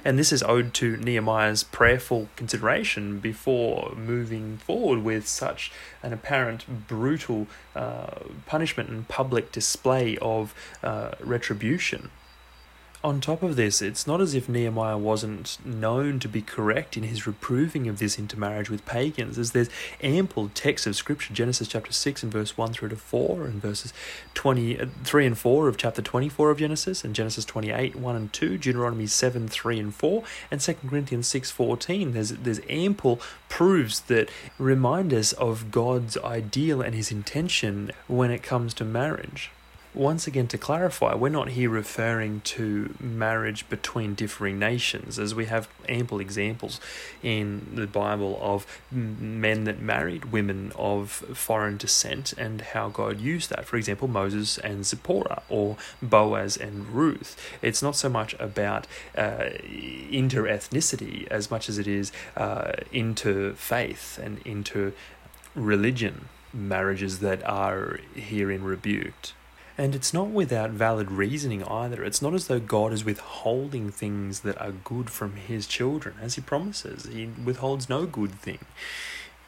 And 0.05 0.19
this 0.19 0.33
is 0.33 0.43
owed 0.43 0.75
to 0.75 0.99
Nehemiah's 0.99 1.65
prayerful 1.65 2.29
consideration 2.37 3.21
before 3.21 3.95
moving 3.97 4.59
forward 4.59 5.03
with 5.03 5.27
such 5.27 5.73
an 6.03 6.13
apparent 6.13 6.87
brutal 6.87 7.47
uh, 7.75 8.19
punishment 8.45 8.91
and 8.91 9.09
public 9.09 9.51
display 9.51 10.19
of 10.19 10.55
uh, 10.83 11.13
retribution 11.21 12.11
on 13.05 13.21
top 13.21 13.43
of 13.43 13.55
this, 13.55 13.83
it's 13.83 14.07
not 14.07 14.23
as 14.23 14.33
if 14.33 14.49
Nehemiah 14.49 14.97
wasn't 14.97 15.59
known 15.63 16.19
to 16.21 16.27
be 16.27 16.41
correct 16.41 16.97
in 16.97 17.03
his 17.03 17.27
reproving 17.27 17.87
of 17.87 17.99
this 17.99 18.19
intermarriage 18.19 18.71
with 18.71 18.87
pagans, 18.87 19.37
as 19.39 19.53
there's 19.53 19.69
ample 20.03 20.51
text 20.55 20.87
of 20.87 20.97
scripture, 20.97 21.35
Genesis 21.35 21.69
chapter 21.69 21.93
6 21.93 22.23
and 22.23 22.33
verse 22.33 22.57
1 22.57 22.73
through 22.73 22.89
to 22.89 22.97
4, 22.97 23.45
and 23.45 23.61
verses 23.61 23.93
23 24.33 25.25
uh, 25.25 25.27
and 25.27 25.37
4 25.37 25.69
of 25.69 25.77
chapter 25.77 26.01
24 26.01 26.51
of 26.51 26.59
Genesis, 26.59 27.05
and 27.05 27.15
Genesis 27.15 27.45
28, 27.45 27.95
1 27.95 28.17
and 28.17 28.33
2, 28.33 28.57
Deuteronomy 28.57 29.07
7, 29.07 29.49
3 29.49 29.79
and 29.79 29.95
4, 29.95 30.23
and 30.51 30.61
2 30.63 30.75
Corinthians 30.89 31.27
6, 31.29 31.51
14. 31.51 32.13
There's, 32.13 32.31
there's 32.31 32.61
ample 32.71 33.21
proofs 33.51 34.01
that 34.01 34.31
remind 34.59 35.13
us 35.13 35.35
of 35.35 35.71
God's 35.71 36.17
ideal 36.17 36.81
and 36.81 36.95
his 36.95 37.13
intention 37.13 37.93
when 38.07 38.31
it 38.31 38.43
comes 38.43 38.73
to 38.75 38.85
marriage 38.87 39.51
once 39.95 40.27
again, 40.27 40.49
to 40.49 40.59
clarify, 40.59 41.15
we're 41.15 41.29
not 41.29 41.51
here 41.51 41.71
referring 41.71 42.41
to 42.41 42.95
marriage 42.99 43.69
between 43.69 44.15
differing 44.15 44.59
nations, 44.59 45.19
as 45.19 45.35
we 45.35 45.47
have 45.47 45.69
ample 45.89 46.19
examples 46.21 46.81
in 47.23 47.67
the 47.75 47.87
Bible 47.87 48.39
of 48.43 48.67
men 48.91 49.65
that 49.65 49.81
married 49.81 50.27
women 50.27 50.73
of 50.77 51.11
foreign 51.11 51.77
descent 51.77 52.33
and 52.33 52.61
how 52.61 52.89
God 52.89 53.21
used 53.21 53.51
that. 53.51 53.67
For 53.67 53.77
example, 53.77 54.09
Moses 54.09 54.59
and 54.59 54.85
Zipporah, 54.85 55.43
or 55.49 55.77
Boaz 56.03 56.57
and 56.57 56.89
Ruth. 56.89 57.37
It's 57.63 57.83
not 57.83 57.95
so 57.95 58.09
much 58.09 58.35
about 58.41 58.87
uh, 59.17 59.51
inter 60.11 60.45
ethnicity 60.45 61.29
as 61.29 61.51
much 61.51 61.69
as 61.69 61.79
it 61.79 61.87
is 61.87 62.11
uh, 62.37 62.73
into 62.93 63.55
faith 63.55 64.19
and 64.23 64.39
into 64.45 64.93
religion 65.55 66.29
marriages 66.53 67.21
that 67.21 67.45
are 67.45 68.01
herein 68.15 68.63
rebuked. 68.63 69.35
And 69.77 69.95
it's 69.95 70.15
not 70.15 70.29
without 70.29 70.71
valid 70.71 71.11
reasoning 71.11 71.65
either. 71.65 72.05
It's 72.05 72.23
not 72.23 72.35
as 72.35 72.47
though 72.47 72.61
God 72.61 72.93
is 72.93 73.05
withholding 73.05 73.91
things 73.91 74.41
that 74.41 74.61
are 74.61 74.71
good 74.71 75.11
from 75.11 75.35
his 75.35 75.67
children, 75.67 76.15
as 76.23 76.37
he 76.37 76.41
promises. 76.41 77.07
He 77.07 77.27
withholds 77.27 77.89
no 77.89 78.07
good 78.07 78.33
thing. 78.33 78.61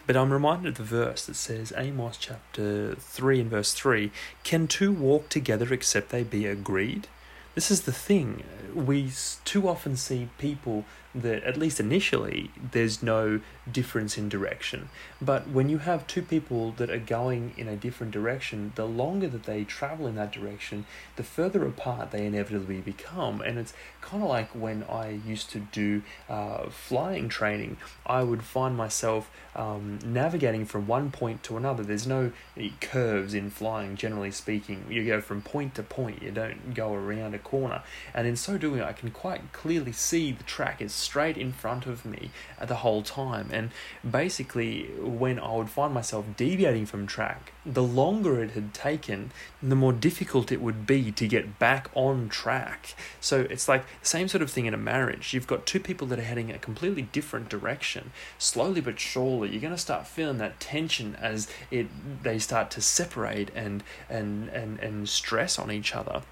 But 0.06 0.16
I'm 0.16 0.32
reminded 0.32 0.68
of 0.68 0.76
the 0.76 0.84
verse 0.84 1.26
that 1.26 1.34
says, 1.34 1.72
Amos 1.76 2.16
chapter 2.16 2.94
3 2.96 3.40
and 3.40 3.50
verse 3.50 3.72
3 3.72 4.10
Can 4.44 4.66
two 4.66 4.92
walk 4.92 5.28
together 5.28 5.72
except 5.72 6.10
they 6.10 6.22
be 6.24 6.46
agreed? 6.46 7.08
This 7.54 7.70
is 7.70 7.82
the 7.82 7.92
thing. 7.92 8.42
We 8.74 9.10
too 9.44 9.68
often 9.68 9.96
see 9.96 10.28
people 10.38 10.84
that, 11.22 11.42
at 11.44 11.56
least 11.56 11.80
initially, 11.80 12.50
there's 12.72 13.02
no 13.02 13.40
difference 13.70 14.16
in 14.16 14.28
direction. 14.28 14.88
But 15.20 15.48
when 15.48 15.68
you 15.68 15.78
have 15.78 16.06
two 16.06 16.22
people 16.22 16.72
that 16.72 16.90
are 16.90 16.98
going 16.98 17.54
in 17.56 17.68
a 17.68 17.76
different 17.76 18.12
direction, 18.12 18.72
the 18.74 18.86
longer 18.86 19.28
that 19.28 19.44
they 19.44 19.64
travel 19.64 20.06
in 20.06 20.14
that 20.16 20.32
direction, 20.32 20.86
the 21.16 21.22
further 21.22 21.66
apart 21.66 22.10
they 22.10 22.26
inevitably 22.26 22.80
become. 22.80 23.40
And 23.40 23.58
it's 23.58 23.72
kind 24.00 24.22
of 24.22 24.28
like 24.28 24.50
when 24.50 24.84
I 24.84 25.20
used 25.26 25.50
to 25.50 25.60
do 25.60 26.02
uh, 26.28 26.68
flying 26.68 27.28
training, 27.28 27.78
I 28.04 28.22
would 28.22 28.42
find 28.42 28.76
myself 28.76 29.30
um, 29.54 29.98
navigating 30.04 30.64
from 30.64 30.86
one 30.86 31.10
point 31.10 31.42
to 31.44 31.56
another. 31.56 31.82
There's 31.82 32.06
no 32.06 32.32
curves 32.80 33.34
in 33.34 33.50
flying, 33.50 33.96
generally 33.96 34.30
speaking. 34.30 34.84
You 34.88 35.04
go 35.04 35.20
from 35.20 35.42
point 35.42 35.74
to 35.76 35.82
point, 35.82 36.22
you 36.22 36.30
don't 36.30 36.74
go 36.74 36.94
around 36.94 37.34
a 37.34 37.38
corner. 37.38 37.82
And 38.14 38.26
in 38.26 38.36
so 38.36 38.58
doing, 38.58 38.82
I 38.82 38.92
can 38.92 39.10
quite 39.10 39.52
clearly 39.52 39.92
see 39.92 40.32
the 40.32 40.44
track 40.44 40.80
is 40.80 40.92
straight 41.06 41.38
in 41.38 41.52
front 41.52 41.86
of 41.86 42.04
me 42.04 42.30
the 42.60 42.76
whole 42.76 43.02
time. 43.02 43.48
And 43.52 43.70
basically, 44.08 44.84
when 44.98 45.38
I 45.38 45.54
would 45.54 45.70
find 45.70 45.94
myself 45.94 46.24
deviating 46.36 46.86
from 46.86 47.06
track, 47.06 47.52
the 47.64 47.82
longer 47.82 48.42
it 48.42 48.50
had 48.50 48.74
taken, 48.74 49.30
the 49.62 49.76
more 49.76 49.92
difficult 49.92 50.52
it 50.52 50.60
would 50.60 50.86
be 50.86 51.12
to 51.12 51.26
get 51.26 51.58
back 51.58 51.88
on 51.94 52.28
track. 52.28 52.94
So 53.20 53.46
it's 53.48 53.68
like 53.68 53.84
the 54.00 54.06
same 54.06 54.28
sort 54.28 54.42
of 54.42 54.50
thing 54.50 54.66
in 54.66 54.74
a 54.74 54.78
marriage. 54.94 55.32
You've 55.32 55.46
got 55.46 55.66
two 55.66 55.80
people 55.80 56.06
that 56.08 56.18
are 56.18 56.30
heading 56.30 56.50
a 56.50 56.58
completely 56.58 57.02
different 57.02 57.48
direction. 57.48 58.12
Slowly 58.38 58.80
but 58.80 58.98
surely, 58.98 59.50
you're 59.50 59.60
going 59.60 59.74
to 59.74 59.78
start 59.78 60.06
feeling 60.06 60.38
that 60.38 60.60
tension 60.60 61.16
as 61.20 61.48
it 61.70 61.86
they 62.22 62.38
start 62.38 62.70
to 62.72 62.80
separate 62.80 63.50
and 63.54 63.82
and 64.08 64.48
and 64.48 64.78
and 64.80 65.08
stress 65.08 65.58
on 65.58 65.70
each 65.70 65.94
other. 65.94 66.22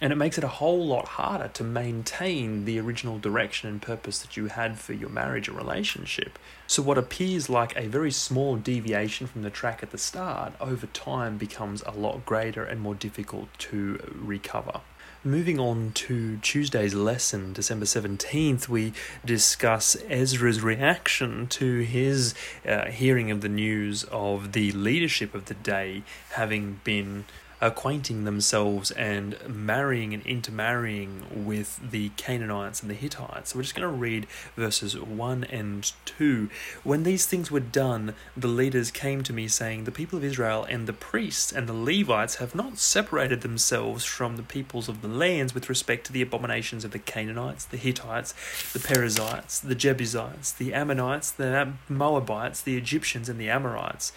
And 0.00 0.12
it 0.12 0.16
makes 0.16 0.36
it 0.36 0.44
a 0.44 0.48
whole 0.48 0.86
lot 0.86 1.08
harder 1.08 1.48
to 1.48 1.64
maintain 1.64 2.66
the 2.66 2.78
original 2.78 3.18
direction 3.18 3.70
and 3.70 3.80
purpose 3.80 4.18
that 4.18 4.36
you 4.36 4.46
had 4.48 4.78
for 4.78 4.92
your 4.92 5.08
marriage 5.08 5.48
or 5.48 5.52
relationship. 5.52 6.38
So, 6.66 6.82
what 6.82 6.98
appears 6.98 7.48
like 7.48 7.74
a 7.76 7.86
very 7.86 8.10
small 8.10 8.56
deviation 8.56 9.26
from 9.26 9.42
the 9.42 9.50
track 9.50 9.82
at 9.82 9.92
the 9.92 9.98
start, 9.98 10.52
over 10.60 10.86
time 10.88 11.38
becomes 11.38 11.82
a 11.86 11.92
lot 11.92 12.26
greater 12.26 12.62
and 12.62 12.80
more 12.80 12.94
difficult 12.94 13.48
to 13.58 13.98
recover. 14.14 14.80
Moving 15.24 15.58
on 15.58 15.90
to 15.94 16.36
Tuesday's 16.36 16.94
lesson, 16.94 17.52
December 17.52 17.84
17th, 17.84 18.68
we 18.68 18.92
discuss 19.24 19.96
Ezra's 20.08 20.60
reaction 20.60 21.48
to 21.48 21.80
his 21.80 22.32
uh, 22.64 22.90
hearing 22.90 23.32
of 23.32 23.40
the 23.40 23.48
news 23.48 24.04
of 24.04 24.52
the 24.52 24.70
leadership 24.72 25.34
of 25.34 25.46
the 25.46 25.54
day 25.54 26.04
having 26.34 26.80
been 26.84 27.24
acquainting 27.60 28.24
themselves 28.24 28.90
and 28.92 29.36
marrying 29.48 30.12
and 30.12 30.24
intermarrying 30.26 31.22
with 31.34 31.80
the 31.90 32.10
Canaanites 32.10 32.82
and 32.82 32.90
the 32.90 32.94
Hittites. 32.94 33.50
So 33.52 33.58
we're 33.58 33.62
just 33.62 33.74
going 33.74 33.88
to 33.88 33.96
read 33.96 34.26
verses 34.56 34.98
1 34.98 35.44
and 35.44 35.90
2. 36.04 36.50
When 36.84 37.04
these 37.04 37.24
things 37.24 37.50
were 37.50 37.60
done, 37.60 38.14
the 38.36 38.48
leaders 38.48 38.90
came 38.90 39.22
to 39.22 39.32
me, 39.32 39.48
saying, 39.48 39.84
The 39.84 39.92
people 39.92 40.18
of 40.18 40.24
Israel 40.24 40.66
and 40.68 40.86
the 40.86 40.92
priests 40.92 41.50
and 41.50 41.66
the 41.66 41.72
Levites 41.72 42.36
have 42.36 42.54
not 42.54 42.76
separated 42.78 43.40
themselves 43.40 44.04
from 44.04 44.36
the 44.36 44.42
peoples 44.42 44.88
of 44.88 45.00
the 45.00 45.08
lands 45.08 45.54
with 45.54 45.70
respect 45.70 46.06
to 46.06 46.12
the 46.12 46.22
abominations 46.22 46.84
of 46.84 46.90
the 46.90 46.98
Canaanites, 46.98 47.64
the 47.64 47.78
Hittites, 47.78 48.34
the 48.72 48.80
Perizzites, 48.80 49.60
the 49.60 49.74
Jebusites, 49.74 50.52
the 50.52 50.74
Ammonites, 50.74 51.30
the 51.30 51.72
Moabites, 51.88 52.60
the 52.60 52.76
Egyptians, 52.76 53.30
and 53.30 53.40
the 53.40 53.48
Amorites. 53.48 54.12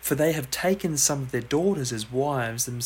For 0.00 0.14
they 0.14 0.32
have 0.32 0.50
taken 0.50 0.96
some 0.98 1.22
of 1.22 1.30
their 1.30 1.40
daughters 1.40 1.90
as 1.90 2.12
wives 2.12 2.66
themselves 2.66 2.83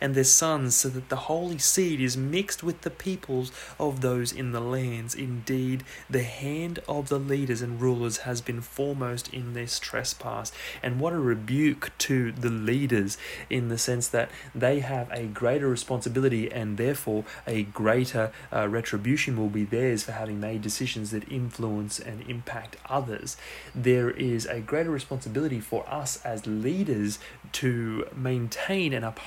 and 0.00 0.14
their 0.14 0.24
sons, 0.24 0.76
so 0.76 0.88
that 0.88 1.08
the 1.08 1.16
holy 1.16 1.58
seed 1.58 2.00
is 2.00 2.16
mixed 2.16 2.62
with 2.62 2.82
the 2.82 2.90
peoples 2.90 3.52
of 3.78 4.00
those 4.00 4.32
in 4.32 4.52
the 4.52 4.60
lands. 4.60 5.14
Indeed, 5.14 5.84
the 6.08 6.22
hand 6.22 6.80
of 6.88 7.08
the 7.08 7.18
leaders 7.18 7.62
and 7.62 7.80
rulers 7.80 8.18
has 8.18 8.40
been 8.40 8.60
foremost 8.60 9.32
in 9.32 9.54
this 9.54 9.78
trespass. 9.78 10.52
And 10.82 11.00
what 11.00 11.12
a 11.12 11.18
rebuke 11.18 11.90
to 11.98 12.32
the 12.32 12.50
leaders 12.50 13.18
in 13.48 13.68
the 13.68 13.78
sense 13.78 14.08
that 14.08 14.30
they 14.54 14.80
have 14.80 15.10
a 15.10 15.26
greater 15.26 15.68
responsibility 15.68 16.50
and 16.50 16.76
therefore 16.76 17.24
a 17.46 17.62
greater 17.64 18.32
uh, 18.52 18.68
retribution 18.68 19.36
will 19.36 19.48
be 19.48 19.64
theirs 19.64 20.02
for 20.04 20.12
having 20.12 20.40
made 20.40 20.62
decisions 20.62 21.10
that 21.10 21.30
influence 21.30 21.98
and 21.98 22.22
impact 22.28 22.76
others. 22.88 23.36
There 23.74 24.10
is 24.10 24.46
a 24.46 24.60
greater 24.60 24.90
responsibility 24.90 25.60
for 25.60 25.88
us 25.88 26.22
as 26.24 26.46
leaders 26.46 27.18
to 27.52 28.06
maintain 28.14 28.92
and 28.92 29.04
uphold 29.04 29.21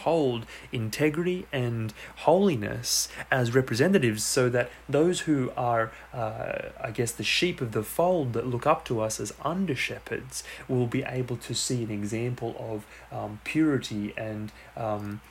integrity 0.71 1.45
and 1.51 1.93
holiness 2.17 3.07
as 3.31 3.53
representatives 3.53 4.23
so 4.23 4.49
that 4.49 4.69
those 4.87 5.21
who 5.21 5.51
are, 5.57 5.91
uh, 6.13 6.69
I 6.81 6.91
guess, 6.91 7.11
the 7.11 7.23
sheep 7.23 7.61
of 7.61 7.71
the 7.71 7.83
fold 7.83 8.33
that 8.33 8.47
look 8.47 8.65
up 8.67 8.85
to 8.85 9.01
us 9.01 9.19
as 9.19 9.33
under 9.43 9.75
shepherds 9.75 10.43
will 10.67 10.87
be 10.87 11.03
able 11.03 11.37
to 11.37 11.53
see 11.53 11.83
an 11.83 11.91
example 11.91 12.55
of 12.59 12.85
um, 13.17 13.39
purity 13.43 14.13
and. 14.17 14.51
Um, 14.75 15.21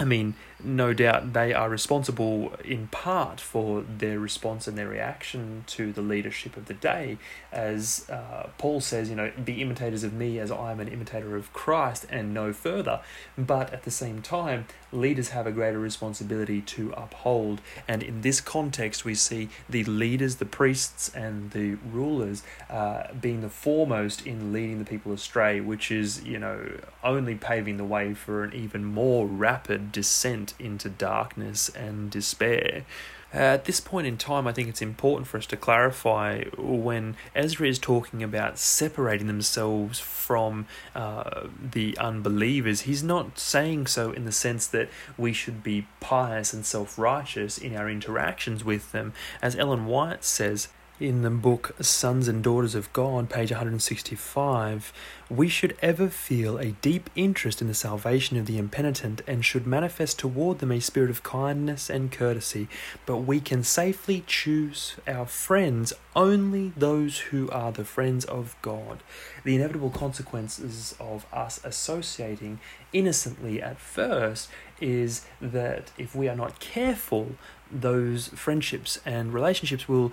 I 0.00 0.04
mean, 0.04 0.34
no 0.62 0.92
doubt 0.92 1.32
they 1.32 1.54
are 1.54 1.68
responsible 1.68 2.52
in 2.64 2.88
part 2.88 3.40
for 3.40 3.82
their 3.82 4.18
response 4.18 4.66
and 4.66 4.76
their 4.76 4.88
reaction 4.88 5.64
to 5.68 5.92
the 5.92 6.02
leadership 6.02 6.56
of 6.56 6.66
the 6.66 6.74
day. 6.74 7.18
As 7.52 8.08
uh, 8.10 8.48
Paul 8.58 8.80
says, 8.80 9.08
you 9.08 9.16
know, 9.16 9.30
be 9.44 9.62
imitators 9.62 10.02
of 10.02 10.12
me 10.12 10.38
as 10.38 10.50
I 10.50 10.72
am 10.72 10.80
an 10.80 10.88
imitator 10.88 11.36
of 11.36 11.52
Christ 11.52 12.06
and 12.10 12.34
no 12.34 12.52
further. 12.52 13.00
But 13.36 13.72
at 13.72 13.84
the 13.84 13.90
same 13.90 14.20
time, 14.20 14.66
leaders 14.90 15.30
have 15.30 15.46
a 15.46 15.52
greater 15.52 15.78
responsibility 15.78 16.60
to 16.62 16.92
uphold. 16.96 17.60
And 17.86 18.02
in 18.02 18.22
this 18.22 18.40
context, 18.40 19.04
we 19.04 19.14
see 19.14 19.48
the 19.68 19.84
leaders, 19.84 20.36
the 20.36 20.44
priests, 20.44 21.08
and 21.14 21.52
the 21.52 21.76
rulers 21.92 22.42
uh, 22.68 23.12
being 23.14 23.42
the 23.42 23.48
foremost 23.48 24.26
in 24.26 24.52
leading 24.52 24.78
the 24.78 24.84
people 24.84 25.12
astray, 25.12 25.60
which 25.60 25.90
is, 25.90 26.24
you 26.24 26.38
know, 26.38 26.78
only 27.04 27.34
paving 27.36 27.76
the 27.76 27.84
way 27.84 28.14
for 28.14 28.42
an 28.42 28.52
even 28.54 28.84
more 28.84 29.26
rapid 29.26 29.92
descent 29.92 30.47
into 30.58 30.88
darkness 30.88 31.68
and 31.70 32.10
despair. 32.10 32.84
at 33.30 33.66
this 33.66 33.78
point 33.78 34.06
in 34.06 34.16
time, 34.16 34.46
I 34.46 34.52
think 34.52 34.68
it's 34.68 34.80
important 34.80 35.26
for 35.26 35.36
us 35.36 35.44
to 35.46 35.56
clarify 35.56 36.44
when 36.56 37.14
Ezra 37.34 37.68
is 37.68 37.78
talking 37.78 38.22
about 38.22 38.58
separating 38.58 39.26
themselves 39.26 39.98
from 39.98 40.66
uh, 40.94 41.48
the 41.60 41.96
unbelievers, 41.98 42.82
he's 42.82 43.02
not 43.02 43.38
saying 43.38 43.86
so 43.86 44.12
in 44.12 44.24
the 44.24 44.32
sense 44.32 44.66
that 44.68 44.88
we 45.18 45.34
should 45.34 45.62
be 45.62 45.86
pious 46.00 46.54
and 46.54 46.64
self 46.64 46.98
righteous 46.98 47.58
in 47.58 47.76
our 47.76 47.90
interactions 47.90 48.64
with 48.64 48.92
them. 48.92 49.12
As 49.42 49.54
Ellen 49.56 49.84
White 49.84 50.24
says, 50.24 50.68
in 51.00 51.22
the 51.22 51.30
book 51.30 51.76
Sons 51.80 52.26
and 52.26 52.42
Daughters 52.42 52.74
of 52.74 52.92
God, 52.92 53.30
page 53.30 53.50
165, 53.50 54.92
we 55.30 55.48
should 55.48 55.76
ever 55.80 56.08
feel 56.08 56.58
a 56.58 56.72
deep 56.72 57.08
interest 57.14 57.60
in 57.60 57.68
the 57.68 57.74
salvation 57.74 58.36
of 58.36 58.46
the 58.46 58.58
impenitent 58.58 59.20
and 59.26 59.44
should 59.44 59.66
manifest 59.66 60.18
toward 60.18 60.58
them 60.58 60.72
a 60.72 60.80
spirit 60.80 61.10
of 61.10 61.22
kindness 61.22 61.88
and 61.88 62.10
courtesy, 62.10 62.68
but 63.06 63.18
we 63.18 63.38
can 63.38 63.62
safely 63.62 64.24
choose 64.26 64.96
our 65.06 65.26
friends 65.26 65.92
only 66.16 66.72
those 66.76 67.18
who 67.18 67.48
are 67.50 67.70
the 67.70 67.84
friends 67.84 68.24
of 68.24 68.56
God. 68.60 69.02
The 69.44 69.54
inevitable 69.54 69.90
consequences 69.90 70.96
of 70.98 71.26
us 71.32 71.60
associating 71.62 72.58
innocently 72.92 73.62
at 73.62 73.78
first 73.78 74.48
is 74.80 75.24
that 75.40 75.92
if 75.96 76.14
we 76.14 76.28
are 76.28 76.36
not 76.36 76.58
careful, 76.58 77.32
those 77.70 78.28
friendships 78.28 78.98
and 79.04 79.32
relationships 79.32 79.88
will 79.88 80.12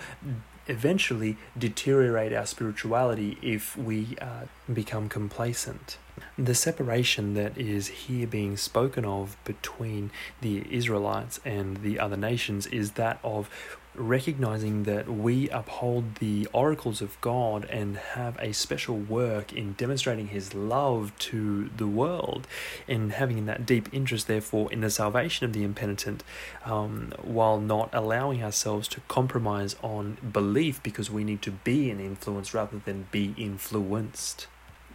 eventually 0.68 1.38
deteriorate 1.58 2.34
our 2.34 2.46
spirituality 2.46 3.38
if 3.42 3.78
we 3.78 4.16
uh, 4.22 4.46
become 4.72 5.10
complacent. 5.10 5.98
The 6.38 6.56
separation 6.56 7.34
that 7.34 7.58
is 7.58 7.88
here 7.88 8.28
being 8.28 8.58
spoken 8.58 9.06
of 9.06 9.38
between 9.44 10.12
the 10.42 10.66
Israelites 10.70 11.40
and 11.44 11.78
the 11.78 12.00
other 12.00 12.18
nations 12.18 12.68
is 12.68 12.92
that 12.92 13.20
of 13.24 13.50
recognizing 13.98 14.84
that 14.84 15.10
we 15.10 15.50
uphold 15.50 16.16
the 16.16 16.48
oracles 16.54 17.02
of 17.02 17.20
God 17.22 17.66
and 17.66 17.98
have 17.98 18.38
a 18.40 18.54
special 18.54 18.98
work 18.98 19.54
in 19.54 19.74
demonstrating 19.74 20.28
His 20.28 20.54
love 20.54 21.12
to 21.20 21.70
the 21.76 21.88
world, 21.88 22.48
and 22.88 23.12
having 23.14 23.46
that 23.46 23.66
deep 23.66 23.90
interest, 23.94 24.28
therefore, 24.28 24.72
in 24.72 24.82
the 24.82 24.90
salvation 24.90 25.46
of 25.46 25.54
the 25.54 25.64
impenitent, 25.64 26.24
um, 26.66 27.14
while 27.22 27.60
not 27.60 27.90
allowing 27.94 28.44
ourselves 28.44 28.88
to 28.90 29.02
compromise 29.08 29.76
on 29.82 30.18
belief 30.32 30.82
because 30.84 31.10
we 31.10 31.24
need 31.24 31.42
to 31.42 31.52
be 31.52 31.90
an 31.90 32.00
influence 32.00 32.54
rather 32.54 32.80
than 32.86 33.08
be 33.12 33.34
influenced. 33.38 34.48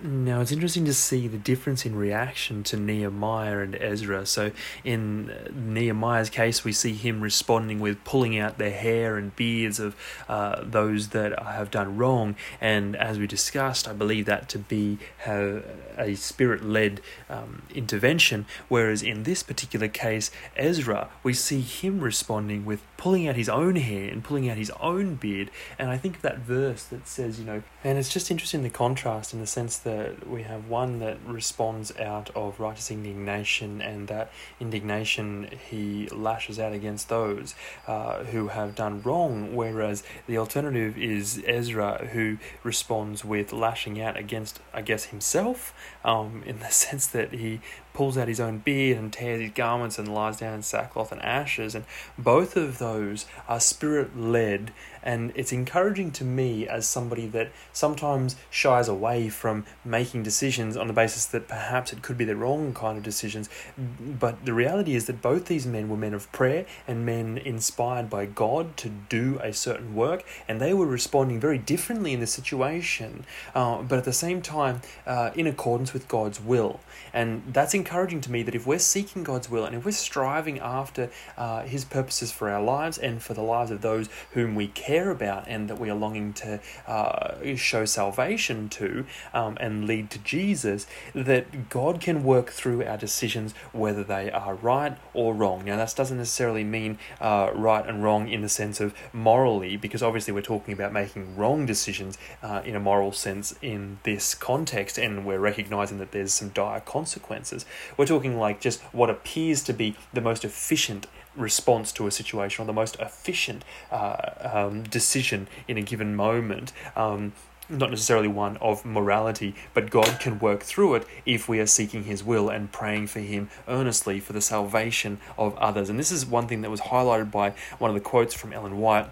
Now, 0.03 0.41
it's 0.41 0.51
interesting 0.51 0.87
to 0.87 0.95
see 0.95 1.29
the 1.29 1.37
difference 1.37 1.85
in 1.85 1.95
reaction 1.95 2.63
to 2.65 2.79
Nehemiah 2.79 3.59
and 3.59 3.75
Ezra. 3.75 4.25
So, 4.25 4.51
in 4.83 5.31
Nehemiah's 5.53 6.31
case, 6.31 6.65
we 6.65 6.73
see 6.73 6.95
him 6.95 7.21
responding 7.21 7.81
with 7.81 8.03
pulling 8.05 8.39
out 8.39 8.57
the 8.57 8.71
hair 8.71 9.19
and 9.19 9.37
beards 9.37 9.79
of 9.79 9.95
uh, 10.27 10.63
those 10.65 11.09
that 11.09 11.39
have 11.43 11.71
done 11.71 11.99
wrong. 11.99 12.35
And 12.63 12.97
as 12.97 13.19
we 13.19 13.27
discussed, 13.27 13.87
I 13.87 13.93
believe 13.93 14.25
that 14.25 14.49
to 14.51 14.59
be 14.59 14.99
a 15.27 16.15
spirit 16.15 16.65
led 16.65 17.03
um, 17.29 17.63
intervention. 17.75 18.47
Whereas 18.69 19.03
in 19.03 19.25
this 19.25 19.43
particular 19.43 19.89
case, 19.89 20.31
Ezra, 20.57 21.11
we 21.23 21.35
see 21.35 21.61
him 21.61 22.01
responding 22.01 22.65
with 22.65 22.83
pulling 22.97 23.29
out 23.29 23.37
his 23.37 23.51
own 23.51 23.77
hair 23.77 24.11
and 24.11 24.25
pulling 24.25 24.49
out 24.49 24.57
his 24.57 24.71
own 24.81 25.17
beard. 25.17 25.51
And 25.79 25.91
I 25.91 25.99
think 25.99 26.17
of 26.17 26.23
that 26.23 26.39
verse 26.39 26.85
that 26.85 27.07
says, 27.07 27.39
you 27.39 27.45
know, 27.45 27.63
and 27.85 27.99
it's 27.99 28.09
just 28.09 28.31
interesting 28.31 28.63
the 28.63 28.71
contrast 28.71 29.35
in 29.35 29.41
the 29.41 29.47
sense 29.47 29.77
that 29.79 29.90
that 29.91 30.29
we 30.29 30.43
have 30.43 30.69
one 30.69 31.01
that 31.01 31.19
responds 31.27 31.97
out 31.99 32.31
of 32.37 32.61
righteous 32.61 32.91
indignation, 32.91 33.81
and 33.81 34.09
that 34.09 34.31
indignation 34.61 35.51
he 35.69 36.09
lashes 36.09 36.59
out 36.59 36.73
against 36.73 37.09
those 37.09 37.55
uh, 37.87 38.25
who 38.25 38.49
have 38.49 38.75
done 38.75 39.03
wrong, 39.03 39.55
whereas 39.55 40.03
the 40.27 40.39
alternative 40.39 40.97
is 40.97 41.43
Ezra 41.47 42.09
who 42.13 42.39
responds 42.63 43.25
with 43.25 43.53
lashing 43.53 44.01
out 44.01 44.17
against, 44.17 44.61
I 44.73 44.83
guess, 44.83 45.05
himself, 45.07 45.75
um, 46.05 46.43
in 46.47 46.61
the 46.61 46.71
sense 46.87 47.07
that 47.09 47.33
he 47.33 47.61
pulls 47.93 48.17
out 48.17 48.29
his 48.29 48.41
own 48.41 48.59
beard 48.59 48.99
and 48.99 49.13
tears 49.13 49.41
his 49.41 49.51
garments 49.53 49.99
and 49.99 50.13
lies 50.13 50.39
down 50.39 50.55
in 50.55 50.63
sackcloth 50.63 51.13
and 51.13 51.23
ashes. 51.23 51.75
And 51.75 51.85
both 52.19 52.57
of 52.57 52.79
those 52.79 53.27
are 53.49 53.61
spirit 53.61 54.19
led. 54.19 54.73
And 55.03 55.33
it's 55.35 55.53
encouraging 55.53 56.11
to 56.13 56.25
me 56.25 56.69
as 56.69 56.87
somebody 56.87 57.27
that 57.29 57.53
sometimes 57.73 58.37
shies 58.51 58.87
away 58.87 59.31
from 59.31 59.65
making 59.85 60.23
decisions 60.23 60.77
on 60.77 60.89
the 60.89 60.93
basis 60.93 61.25
that 61.27 61.49
perhaps 61.49 61.93
it 61.93 62.03
could 62.03 62.19
be 62.19 62.27
the 62.27 62.37
wrong 62.37 62.75
kind 62.75 62.99
of 62.99 63.03
decisions. 63.03 63.49
But 63.79 64.45
the 64.45 64.53
reality 64.53 64.95
is 64.95 65.07
that 65.07 65.23
both 65.23 65.47
these 65.47 65.67
men 65.67 65.89
were 65.89 65.97
men 65.97 66.13
of 66.13 66.31
prayer 66.33 66.67
and 66.87 67.07
men 67.07 67.39
inspired 67.39 68.11
by 68.11 68.27
God 68.27 68.77
to 68.79 68.91
do 68.91 69.39
a 69.43 69.53
certain 69.53 69.95
work, 69.95 70.25
and 70.47 70.61
they 70.61 70.75
were 70.75 70.87
responding 70.87 71.41
very 71.41 71.59
differently 71.59 72.13
in 72.13 72.21
the 72.21 72.27
situation, 72.27 73.25
uh, 73.55 73.83
but 73.83 73.99
at 73.99 74.05
the 74.05 74.13
same 74.13 74.43
time, 74.43 74.83
uh, 75.07 75.31
in 75.35 75.47
accordance 75.47 75.93
with 75.93 76.09
God's 76.09 76.41
will. 76.41 76.81
And 77.13 77.43
that's 77.47 77.75
encouraging 77.81 78.21
to 78.21 78.31
me 78.31 78.43
that 78.43 78.55
if 78.55 78.67
we're 78.67 78.79
seeking 78.79 79.23
God's 79.23 79.49
will 79.51 79.65
and 79.65 79.75
if 79.75 79.85
we're 79.85 79.93
striving 79.93 80.59
after 80.61 81.11
uh, 81.37 81.63
His 81.63 81.85
purposes 81.85 82.31
for 82.31 82.49
our 82.49 82.63
lives 82.63 82.99
and 82.99 83.23
for 83.23 83.35
the 83.35 83.43
lives 83.43 83.71
of 83.71 83.81
those 83.81 84.09
whom 84.33 84.55
we 84.55 84.69
care 84.69 85.11
about 85.11 85.49
and 85.49 85.69
that 85.69 85.79
we 85.81 85.91
are 85.91 85.97
longing 85.97 86.33
to 86.35 86.61
uh, 86.87 87.57
show 87.57 87.85
salvation 87.85 88.69
to 88.69 89.05
um, 89.33 89.57
and 89.61 89.87
lead 89.87 90.11
to 90.11 90.19
Jesus, 90.19 90.87
that 91.15 91.69
God 91.69 92.01
can 92.01 92.23
work 92.23 92.51
through 92.51 92.85
our 92.85 92.97
decisions 92.97 93.55
whether 93.73 94.05
they 94.05 94.31
are 94.31 94.55
right 94.55 94.97
or 95.15 95.35
wrong. 95.35 95.65
Now, 95.65 95.77
that 95.77 95.95
doesn't 95.97 96.19
necessarily 96.19 96.65
mean 96.65 96.99
uh, 97.21 97.51
right 97.55 97.87
and 97.87 98.03
wrong 98.03 98.29
in 98.29 98.43
the 98.43 98.49
sense 98.49 98.81
of 98.81 98.95
morally, 99.13 99.77
because 99.77 100.03
obviously 100.03 100.33
we're 100.33 100.43
talking 100.43 100.75
about 100.75 100.93
making 100.93 101.37
wrong 101.37 101.67
decisions 101.67 102.19
uh, 102.43 102.63
in 102.65 102.77
a 102.77 102.81
moral 102.81 103.13
sense 103.13 103.55
in 103.63 103.99
this 104.03 104.35
context, 104.35 104.99
and 104.99 105.25
we're 105.25 105.39
recognizing 105.39 105.99
that 105.99 106.13
there's 106.13 106.33
some 106.33 106.51
dire 106.51 106.81
consequences. 106.81 107.65
We're 107.97 108.07
talking 108.07 108.39
like 108.39 108.61
just 108.61 108.81
what 108.93 109.11
appears 109.11 109.63
to 109.65 109.73
be 109.73 109.97
the 110.13 110.21
most 110.21 110.45
efficient 110.45 111.07
response 111.37 111.93
to 111.93 112.07
a 112.07 112.11
situation 112.11 112.63
or 112.63 112.67
the 112.67 112.73
most 112.73 112.97
efficient 112.99 113.65
uh, 113.91 114.33
um, 114.41 114.83
decision 114.83 115.49
in 115.69 115.77
a 115.77 115.83
given 115.83 116.15
moment. 116.15 116.73
Um, 116.97 117.33
not 117.69 117.91
necessarily 117.91 118.29
one 118.29 118.57
of 118.57 118.85
morality, 118.85 119.55
but 119.75 119.91
God 119.91 120.19
can 120.19 120.41
work 120.41 120.63
through 120.63 120.97
it 120.97 121.07
if 121.25 121.49
we 121.49 121.61
are 121.61 121.67
seeking 121.67 122.05
His 122.05 122.25
will 122.25 122.49
and 122.49 122.73
praying 122.73 123.07
for 123.07 123.21
Him 123.21 123.49
earnestly 123.69 124.19
for 124.19 124.33
the 124.33 124.41
salvation 124.41 125.19
of 125.39 125.57
others. 125.57 125.89
And 125.89 125.99
this 125.99 126.11
is 126.11 126.27
one 126.27 126.49
thing 126.49 126.63
that 126.63 126.71
was 126.71 126.81
highlighted 126.81 127.31
by 127.31 127.55
one 127.79 127.91
of 127.91 127.95
the 127.95 128.01
quotes 128.01 128.35
from 128.35 128.53
Ellen 128.53 128.79
White. 128.79 129.09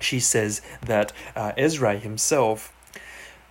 She 0.00 0.20
says 0.20 0.60
that 0.82 1.12
uh, 1.34 1.52
Ezra 1.56 1.98
himself 1.98 2.72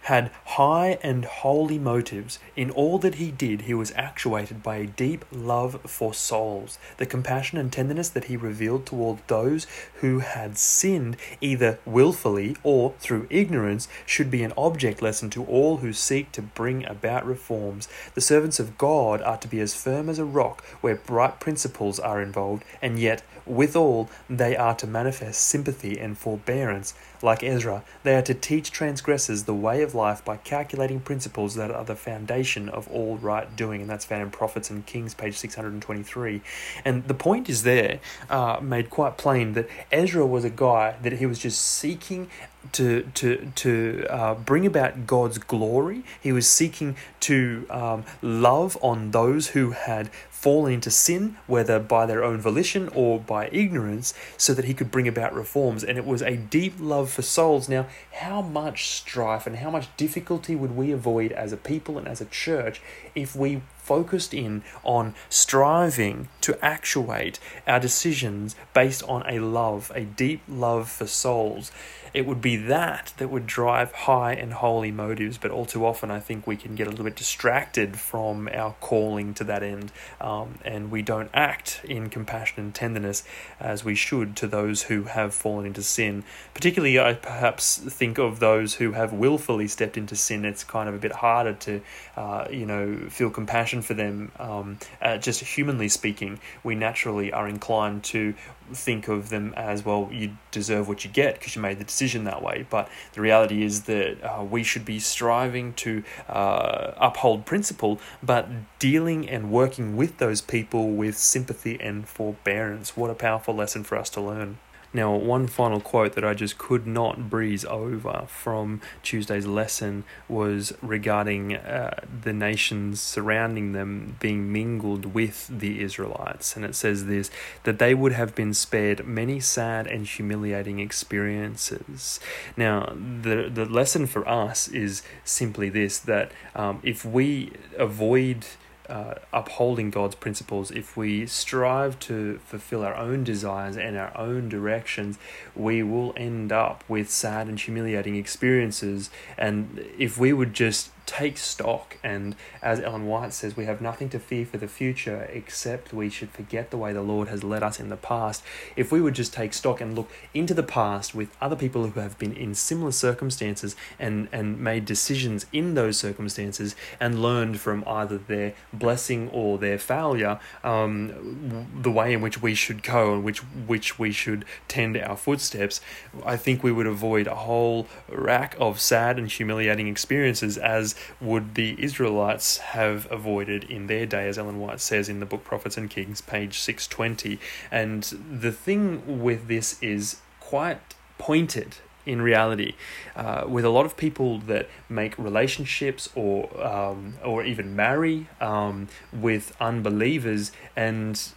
had 0.04 0.32
high 0.46 0.98
and 1.02 1.24
holy 1.24 1.80
motives. 1.80 2.40
In 2.56 2.70
all 2.72 3.00
that 3.00 3.16
he 3.16 3.32
did, 3.32 3.62
he 3.62 3.74
was 3.74 3.94
actuated 3.96 4.62
by 4.62 4.78
a 4.78 4.88
deep 4.88 5.24
love 5.32 5.80
for 5.86 6.14
souls. 6.14 6.78
The 6.98 7.06
compassion 7.06 7.58
and 7.58 7.72
tenderness 7.72 8.10
that 8.10 8.26
he 8.26 8.36
revealed 8.36 8.86
toward 8.86 9.20
those 9.28 9.66
who 9.96 10.20
had 10.20 10.58
sinned, 10.58 11.16
either 11.40 11.80
wilfully 11.86 12.58
or 12.64 12.94
through 13.00 13.28
ignorance, 13.30 13.88
should 14.06 14.30
be 14.30 14.44
an 14.44 14.54
object 14.58 15.02
lesson 15.02 15.30
to 15.32 15.46
all 15.46 15.78
who 15.78 15.94
seek 15.94 16.32
to 16.34 16.42
bring 16.42 16.86
about 16.86 17.26
reforms. 17.26 17.88
The 18.14 18.22
servants 18.22 18.60
of 18.60 18.78
God 18.78 19.22
are 19.22 19.38
to 19.38 19.48
be 19.48 19.62
as 19.62 19.74
firm 19.74 20.10
as 20.10 20.20
a 20.20 20.26
rock 20.26 20.64
where 20.82 20.96
bright 20.96 21.40
principles 21.40 22.00
are 22.00 22.22
involved, 22.22 22.64
and 22.82 23.00
yet, 23.00 23.24
withal, 23.46 24.10
they 24.30 24.56
are 24.56 24.76
to 24.76 24.88
manifest 24.88 25.42
sympathy 25.42 26.00
and 26.00 26.18
forbearance. 26.18 26.94
Like 27.22 27.44
Ezra, 27.44 27.84
they 28.04 28.16
are 28.16 28.22
to 28.24 28.34
teach 28.34 28.72
transgressors 28.72 29.44
the 29.44 29.54
way 29.54 29.82
of 29.82 29.96
life 29.96 30.24
by 30.24 30.38
calculating 30.38 31.00
principles 31.00 31.56
that 31.56 31.72
are 31.72 31.86
the 31.86 31.96
foundation 31.96 32.70
of 32.70 32.88
all 32.90 33.18
right 33.18 33.56
doing, 33.56 33.82
and 33.82 33.90
that's 33.90 34.06
found 34.06 34.24
in 34.24 34.32
Prophets 34.32 34.70
and 34.70 34.86
Kings, 34.86 35.14
page 35.14 35.38
623. 35.38 36.42
And 36.84 37.08
the 37.08 37.14
point 37.14 37.50
is 37.50 37.64
there, 37.64 38.00
uh, 38.30 38.60
made 38.62 38.90
quite 38.90 39.18
plain, 39.18 39.54
that 39.54 39.70
Ezra 39.92 40.26
was 40.26 40.44
a 40.44 40.50
guy 40.50 40.96
that 41.02 41.14
he 41.14 41.26
was 41.26 41.40
just 41.40 41.62
seeking 41.62 42.30
to 42.72 43.04
to 43.14 43.52
to 43.56 44.06
uh, 44.10 44.36
bring 44.36 44.66
about 44.66 45.06
God's 45.06 45.38
glory. 45.38 46.04
He 46.22 46.32
was 46.32 46.50
seeking 46.50 46.96
to 47.22 47.66
um, 47.70 48.06
love 48.22 48.78
on 48.82 49.12
those 49.12 49.50
who 49.50 49.72
had 49.72 50.10
fallen 50.44 50.74
into 50.74 50.92
sin, 50.92 51.38
whether 51.48 51.80
by 51.80 52.06
their 52.06 52.22
own 52.22 52.38
volition 52.38 52.90
or 52.90 53.18
by 53.18 53.48
ignorance, 53.54 54.14
so 54.36 54.54
that 54.54 54.66
he 54.66 54.74
could 54.74 54.92
bring 54.92 55.08
about 55.08 55.34
reforms. 55.34 55.86
And 55.86 55.98
it 55.98 56.06
was 56.06 56.22
a 56.22 56.36
deep 56.36 56.74
love 56.82 57.10
for 57.10 57.22
souls. 57.22 57.70
Now, 57.70 57.88
how 58.12 58.42
much 58.42 58.90
strife 58.90 59.48
and 59.48 59.56
how 59.56 59.70
much 59.70 59.88
difficulty 59.96 60.54
would 60.54 60.76
we 60.76 60.92
avoid 60.92 61.32
as 61.32 61.54
a 61.54 61.58
people 61.58 61.98
and 61.98 62.10
as 62.10 62.20
a 62.20 62.26
church 62.26 62.82
if 63.16 63.38
we 63.38 63.62
focused 63.78 64.34
in 64.34 64.64
on 64.84 65.16
striving 65.30 66.28
to 66.42 66.58
actuate 66.62 67.40
our 67.66 67.80
decisions 67.80 68.58
based 68.74 69.02
on 69.04 69.24
a 69.26 69.40
love, 69.40 69.94
a 69.96 70.02
deep 70.04 70.42
love 70.50 70.90
for 70.90 71.08
souls. 71.08 71.72
It 72.14 72.28
would 72.28 72.42
be 72.42 72.56
that 72.58 73.14
that 73.18 73.30
would 73.30 73.48
drive 73.48 73.92
high 73.92 74.34
and 74.34 74.54
holy 74.54 74.92
motives, 74.92 75.40
but 75.40 75.50
all 75.50 75.66
too 75.66 75.84
often 75.86 76.12
I 76.12 76.20
think 76.20 76.46
we 76.46 76.56
can 76.56 76.76
get 76.76 76.86
a 76.86 76.92
little 76.92 77.06
bit 77.06 77.16
distracted 77.16 77.98
from 77.98 78.48
our 78.54 78.76
calling 78.80 79.34
to 79.36 79.44
that 79.46 79.64
end, 79.64 79.92
um, 80.22 80.60
and 80.64 80.92
we 80.92 81.02
don't 81.02 81.32
act 81.34 81.82
in 81.84 82.10
compassion 82.10 82.64
and 82.64 82.76
tenderness 82.76 83.24
as 83.60 83.84
we 83.84 83.96
should 83.96 84.36
to 84.38 84.48
those 84.48 84.84
who 84.84 85.04
have 85.04 85.34
fallen 85.34 85.66
into 85.66 85.82
sin. 85.82 86.24
Particularly, 86.54 87.00
I 87.00 87.14
perhaps 87.14 87.78
think 87.78 88.20
of 88.20 88.40
those 88.40 88.76
who 88.76 88.92
have 88.92 89.12
willfully 89.12 89.68
stepped 89.68 89.98
into 89.98 90.16
sin. 90.16 90.46
It's 90.46 90.64
kind 90.64 90.88
of 90.88 90.94
a 90.94 91.00
bit 91.00 91.14
harder 91.14 91.54
to, 91.54 91.82
uh, 92.16 92.48
you 92.52 92.68
know, 92.68 93.08
feel 93.10 93.32
compassion 93.32 93.82
for 93.82 93.96
them. 93.96 94.32
Um, 94.40 94.78
uh, 95.02 95.18
just 95.18 95.42
humanly 95.42 95.90
speaking, 95.90 96.40
we 96.64 96.76
naturally 96.76 97.34
are 97.34 97.48
inclined 97.48 98.04
to 98.06 98.36
think 98.72 99.08
of 99.08 99.30
them 99.30 99.54
as 99.56 99.84
well 99.86 100.10
you 100.12 100.38
deserve 100.52 100.88
what 100.88 101.04
you 101.04 101.12
get 101.12 101.36
because 101.36 101.56
you 101.56 101.62
made 101.62 101.80
the 101.80 101.84
decision 101.84 102.24
that 102.26 102.42
way. 102.42 102.66
But 102.70 102.90
the 103.14 103.22
reality 103.22 103.64
is 103.64 103.84
that 103.84 104.24
uh, 104.24 104.44
we 104.44 104.64
should 104.64 104.86
be 104.86 105.00
striving 105.00 105.74
to 105.74 106.04
uh, 106.28 106.92
uphold 106.98 107.46
principle 107.46 108.00
but 108.22 108.48
dealing 108.80 109.30
and 109.30 109.52
working 109.52 109.96
with 109.96 110.18
those 110.18 110.42
people 110.42 110.92
with 110.92 111.18
sympathy 111.18 111.80
and 111.80 112.08
forbearance. 112.08 112.96
What 112.96 113.10
a 113.10 113.16
powerful 113.16 113.56
lesson 113.56 113.84
for 113.84 113.98
us 113.98 114.10
to 114.12 114.22
learn 114.22 114.58
now, 114.94 115.16
one 115.16 115.48
final 115.48 115.82
quote 115.82 116.14
that 116.14 116.24
I 116.24 116.36
just 116.36 116.60
could 116.60 116.86
not 116.86 117.30
breeze 117.30 117.66
over 117.66 118.26
from 118.28 118.80
Tuesday's 119.02 119.48
lesson 119.48 120.04
was 120.30 120.72
regarding 120.84 121.56
uh, 121.56 122.02
the 122.22 122.32
nations 122.32 123.02
surrounding 123.02 123.72
them 123.72 124.18
being 124.20 124.54
mingled 124.54 125.14
with 125.14 125.48
the 125.48 125.82
Israelites. 125.82 126.56
And 126.56 126.64
it 126.64 126.76
says 126.76 127.08
this 127.08 127.32
that 127.64 127.80
they 127.80 127.96
would 127.96 128.12
have 128.12 128.36
been 128.36 128.54
spared 128.54 129.08
many 129.08 129.40
sad 129.40 129.88
and 129.88 130.06
humiliating 130.06 130.80
experiences. 130.80 132.20
Now, 132.56 132.94
the, 132.96 133.50
the 133.52 133.66
lesson 133.66 134.06
for 134.06 134.28
us 134.28 134.68
is 134.68 135.02
simply 135.24 135.70
this 135.70 135.98
that 136.00 136.32
um, 136.56 136.80
if 136.84 137.04
we 137.04 137.52
avoid 137.80 138.46
uh, 138.90 139.16
upholding 139.32 139.90
God's 139.90 140.16
principles, 140.16 140.72
if 140.72 140.98
we 140.98 141.26
strive 141.26 142.00
to 142.00 142.40
fulfill 142.46 142.84
our 142.84 142.96
own 142.96 143.24
desires 143.24 143.78
and 143.78 143.98
our 143.98 144.16
own 144.18 144.50
directions, 144.50 145.18
we 145.56 145.84
will 145.84 146.14
end 146.18 146.52
up 146.52 146.84
with 146.88 147.10
sad 147.10 147.48
and 147.48 147.60
humiliating 147.60 148.16
experiences. 148.16 149.10
And 149.38 149.86
if 149.98 150.18
we 150.18 150.34
would 150.34 150.54
just 150.54 150.92
take 151.06 151.38
stock. 151.38 151.98
And 152.04 152.36
as 152.62 152.80
Ellen 152.80 153.08
White 153.08 153.34
says, 153.34 153.58
we 153.58 153.66
have 153.66 153.82
nothing 153.82 154.10
to 154.10 154.20
fear 154.20 154.46
for 154.46 154.58
the 154.58 154.68
future 154.68 155.28
except 155.32 155.94
we 155.94 156.10
should 156.10 156.32
forget 156.32 156.72
the 156.72 156.78
way 156.78 156.94
the 156.94 157.02
Lord 157.02 157.28
has 157.28 157.44
led 157.44 157.64
us 157.64 157.80
in 157.80 157.90
the 157.90 157.98
past. 157.98 158.44
If 158.76 158.92
we 158.92 159.02
would 159.02 159.16
just 159.16 159.34
take 159.34 159.54
stock 159.54 159.82
and 159.82 159.96
look 159.96 160.10
into 160.34 160.54
the 160.54 160.64
past 160.64 161.14
with 161.14 161.36
other 161.42 161.56
people 161.56 161.88
who 161.88 162.00
have 162.00 162.18
been 162.18 162.34
in 162.34 162.56
similar 162.56 162.92
circumstances 162.92 163.76
and, 164.00 164.28
and 164.32 164.60
made 164.60 164.86
decisions 164.86 165.46
in 165.52 165.74
those 165.74 165.98
circumstances 165.98 166.76
and 167.00 167.22
learned 167.22 167.60
from 167.60 167.84
either 167.88 168.18
their 168.18 168.54
blessing 168.72 169.30
or 169.30 169.58
their 169.58 169.78
failure, 169.78 170.40
um, 170.64 171.68
the 171.82 171.92
way 171.92 172.14
in 172.14 172.22
which 172.22 172.42
we 172.42 172.56
should 172.56 172.84
go 172.84 173.14
and 173.14 173.24
which, 173.24 173.40
which 173.40 174.00
we 174.00 174.12
should 174.12 174.46
tend 174.68 174.98
our 174.98 175.18
footsteps, 175.18 175.82
I 176.26 176.38
think 176.38 176.64
we 176.64 176.72
would 176.72 176.88
avoid 176.88 177.28
a 177.28 177.36
whole 177.36 177.88
rack 178.10 178.56
of 178.60 178.80
sad 178.80 179.18
and 179.18 179.30
humiliating 179.30 179.88
experiences 179.88 180.58
as 180.58 180.93
would 181.22 181.56
the 181.56 181.76
Israelites 181.82 182.58
have 182.58 183.08
avoided 183.12 183.64
in 183.66 183.88
their 183.88 184.06
day, 184.06 184.28
as 184.28 184.38
Ellen 184.38 184.60
White 184.60 184.80
says 184.80 185.10
in 185.10 185.20
the 185.20 185.26
book 185.26 185.44
Prophets 185.44 185.78
and 185.78 185.90
Kings, 185.90 186.22
page 186.22 186.60
620. 186.60 187.40
And 187.72 188.04
the 188.04 188.52
thing 188.52 189.22
with 189.22 189.48
this 189.48 189.82
is 189.82 190.18
quite 190.40 190.96
pointed 191.18 191.78
in 192.06 192.22
reality, 192.22 192.74
uh, 193.16 193.46
with 193.48 193.64
a 193.64 193.70
lot 193.70 193.86
of 193.86 193.96
people 193.96 194.40
that 194.40 194.68
make 194.90 195.18
relationships 195.18 196.10
or 196.16 196.50
um, 196.62 197.16
or 197.24 197.44
even 197.44 197.76
marry 197.76 198.28
um, 198.42 198.88
with 199.14 199.56
unbelievers, 199.60 200.52
and 200.76 201.30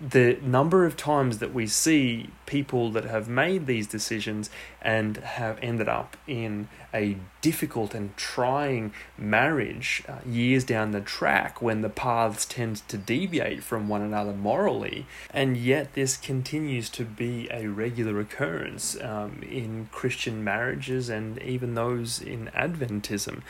the 0.00 0.38
number 0.42 0.84
of 0.84 0.96
times 0.96 1.38
that 1.38 1.54
we 1.54 1.66
see 1.66 2.28
people 2.44 2.90
that 2.90 3.04
have 3.04 3.28
made 3.28 3.66
these 3.66 3.86
decisions 3.86 4.50
and 4.82 5.16
have 5.16 5.58
ended 5.62 5.88
up 5.88 6.18
in 6.26 6.68
a 6.92 7.16
difficult 7.40 7.94
and 7.94 8.14
trying 8.16 8.92
marriage 9.16 10.02
uh, 10.06 10.16
years 10.26 10.64
down 10.64 10.90
the 10.90 11.00
track 11.00 11.62
when 11.62 11.80
the 11.80 11.88
paths 11.88 12.44
tend 12.44 12.76
to 12.88 12.98
deviate 12.98 13.62
from 13.62 13.88
one 13.88 14.02
another 14.02 14.32
morally, 14.32 15.06
and 15.30 15.56
yet 15.56 15.94
this 15.94 16.16
continues 16.16 16.90
to 16.90 17.04
be 17.04 17.48
a 17.50 17.66
regular 17.66 18.20
occurrence 18.20 19.00
um, 19.00 19.42
in 19.42 19.88
Christian 19.92 20.44
marriages 20.44 21.08
and 21.08 21.40
even 21.40 21.74
those 21.74 22.20
in 22.20 22.50
Adventism. 22.54 23.40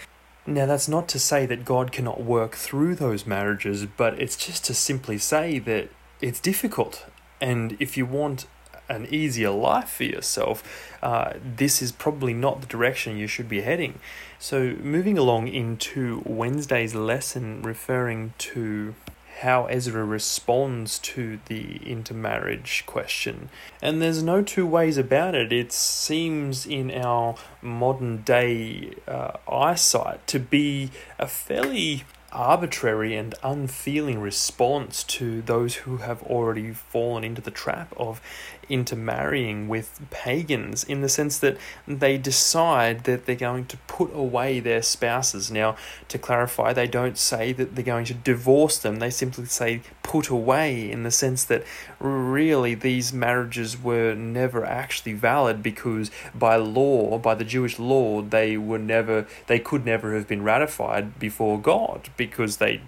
Now, 0.49 0.67
that's 0.67 0.87
not 0.87 1.09
to 1.09 1.19
say 1.19 1.45
that 1.47 1.65
God 1.65 1.91
cannot 1.91 2.23
work 2.23 2.55
through 2.55 2.95
those 2.95 3.27
marriages, 3.27 3.85
but 3.85 4.21
it's 4.21 4.37
just 4.37 4.65
to 4.67 4.75
simply 4.75 5.19
say 5.19 5.59
that 5.59 5.89
it's 6.21 6.41
difficult. 6.41 7.07
And 7.41 7.77
if 7.81 7.97
you 7.97 8.07
want 8.07 8.47
an 8.89 9.07
easier 9.11 9.51
life 9.51 9.89
for 9.89 10.05
yourself, 10.05 10.97
uh, 11.03 11.35
this 11.43 11.83
is 11.83 11.93
probably 11.93 12.33
not 12.33 12.61
the 12.61 12.67
direction 12.67 13.17
you 13.17 13.27
should 13.27 13.49
be 13.49 13.63
heading. 13.63 13.99
So, 14.39 14.77
moving 14.81 15.19
along 15.19 15.49
into 15.49 16.23
Wednesday's 16.25 16.95
lesson, 16.95 17.63
referring 17.63 18.35
to 18.39 18.95
how 19.41 19.67
Ezra 19.67 20.03
responds 20.03 20.99
to 20.99 21.39
the 21.47 21.77
intermarriage 21.85 22.85
question. 22.87 23.51
And 23.83 24.01
there's 24.01 24.23
no 24.23 24.43
two 24.43 24.67
ways 24.67 24.97
about 24.97 25.35
it. 25.35 25.53
It 25.53 25.73
seems 25.73 26.65
in 26.65 26.91
our 26.91 27.35
modern 27.61 28.23
day 28.23 28.95
uh, 29.07 29.33
eyesight 29.51 30.27
to 30.29 30.39
be 30.39 30.91
a 31.19 31.27
fairly 31.27 32.05
arbitrary 32.33 33.17
and 33.17 33.35
unfeeling 33.43 34.21
response 34.21 35.05
to 35.05 35.43
those 35.43 35.77
who 35.77 35.99
have 35.99 36.23
already 36.25 36.73
fallen 36.73 37.25
into 37.25 37.41
the 37.41 37.51
trap 37.51 37.93
of 37.97 38.21
intermarrying 38.69 39.69
with 39.69 40.01
pagans 40.11 40.83
in 40.85 41.01
the 41.01 41.09
sense 41.09 41.39
that 41.39 41.57
they 41.87 42.19
decide 42.19 43.05
that 43.05 43.27
they're 43.27 43.37
going 43.37 43.65
to 43.67 43.77
put 43.87 44.12
away 44.15 44.61
their 44.61 44.83
spouses. 44.83 45.51
Now, 45.51 45.77
to 46.09 46.19
clarify, 46.19 46.73
they 46.73 46.89
don't 46.89 47.17
say 47.17 47.53
that 47.53 47.75
they're 47.75 47.85
going 47.85 48.07
to 48.07 48.15
divorce 48.15 48.79
them, 48.79 48.97
they 48.97 49.11
simply 49.11 49.47
say 49.47 49.83
put 50.07 50.29
away 50.29 50.88
in 50.88 51.03
the 51.03 51.11
sense 51.11 51.42
that 51.45 51.64
really 51.99 52.75
these 52.77 53.12
marriages 53.12 53.83
were 53.83 54.14
never 54.14 54.64
actually 54.64 55.14
valid 55.14 55.64
because 55.64 56.12
by 56.33 56.55
law, 56.55 57.19
by 57.19 57.35
the 57.35 57.45
Jewish 57.45 57.81
law, 57.81 58.23
they 58.23 58.57
were 58.57 58.79
never, 58.79 59.27
they 59.49 59.59
could 59.59 59.85
never 59.85 60.14
have 60.14 60.29
been 60.29 60.45
ratified 60.45 61.19
before 61.19 61.61
God 61.61 62.09
because 62.16 62.59
they 62.59 62.81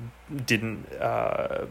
didn't 0.47 0.93
uh, 0.93 1.67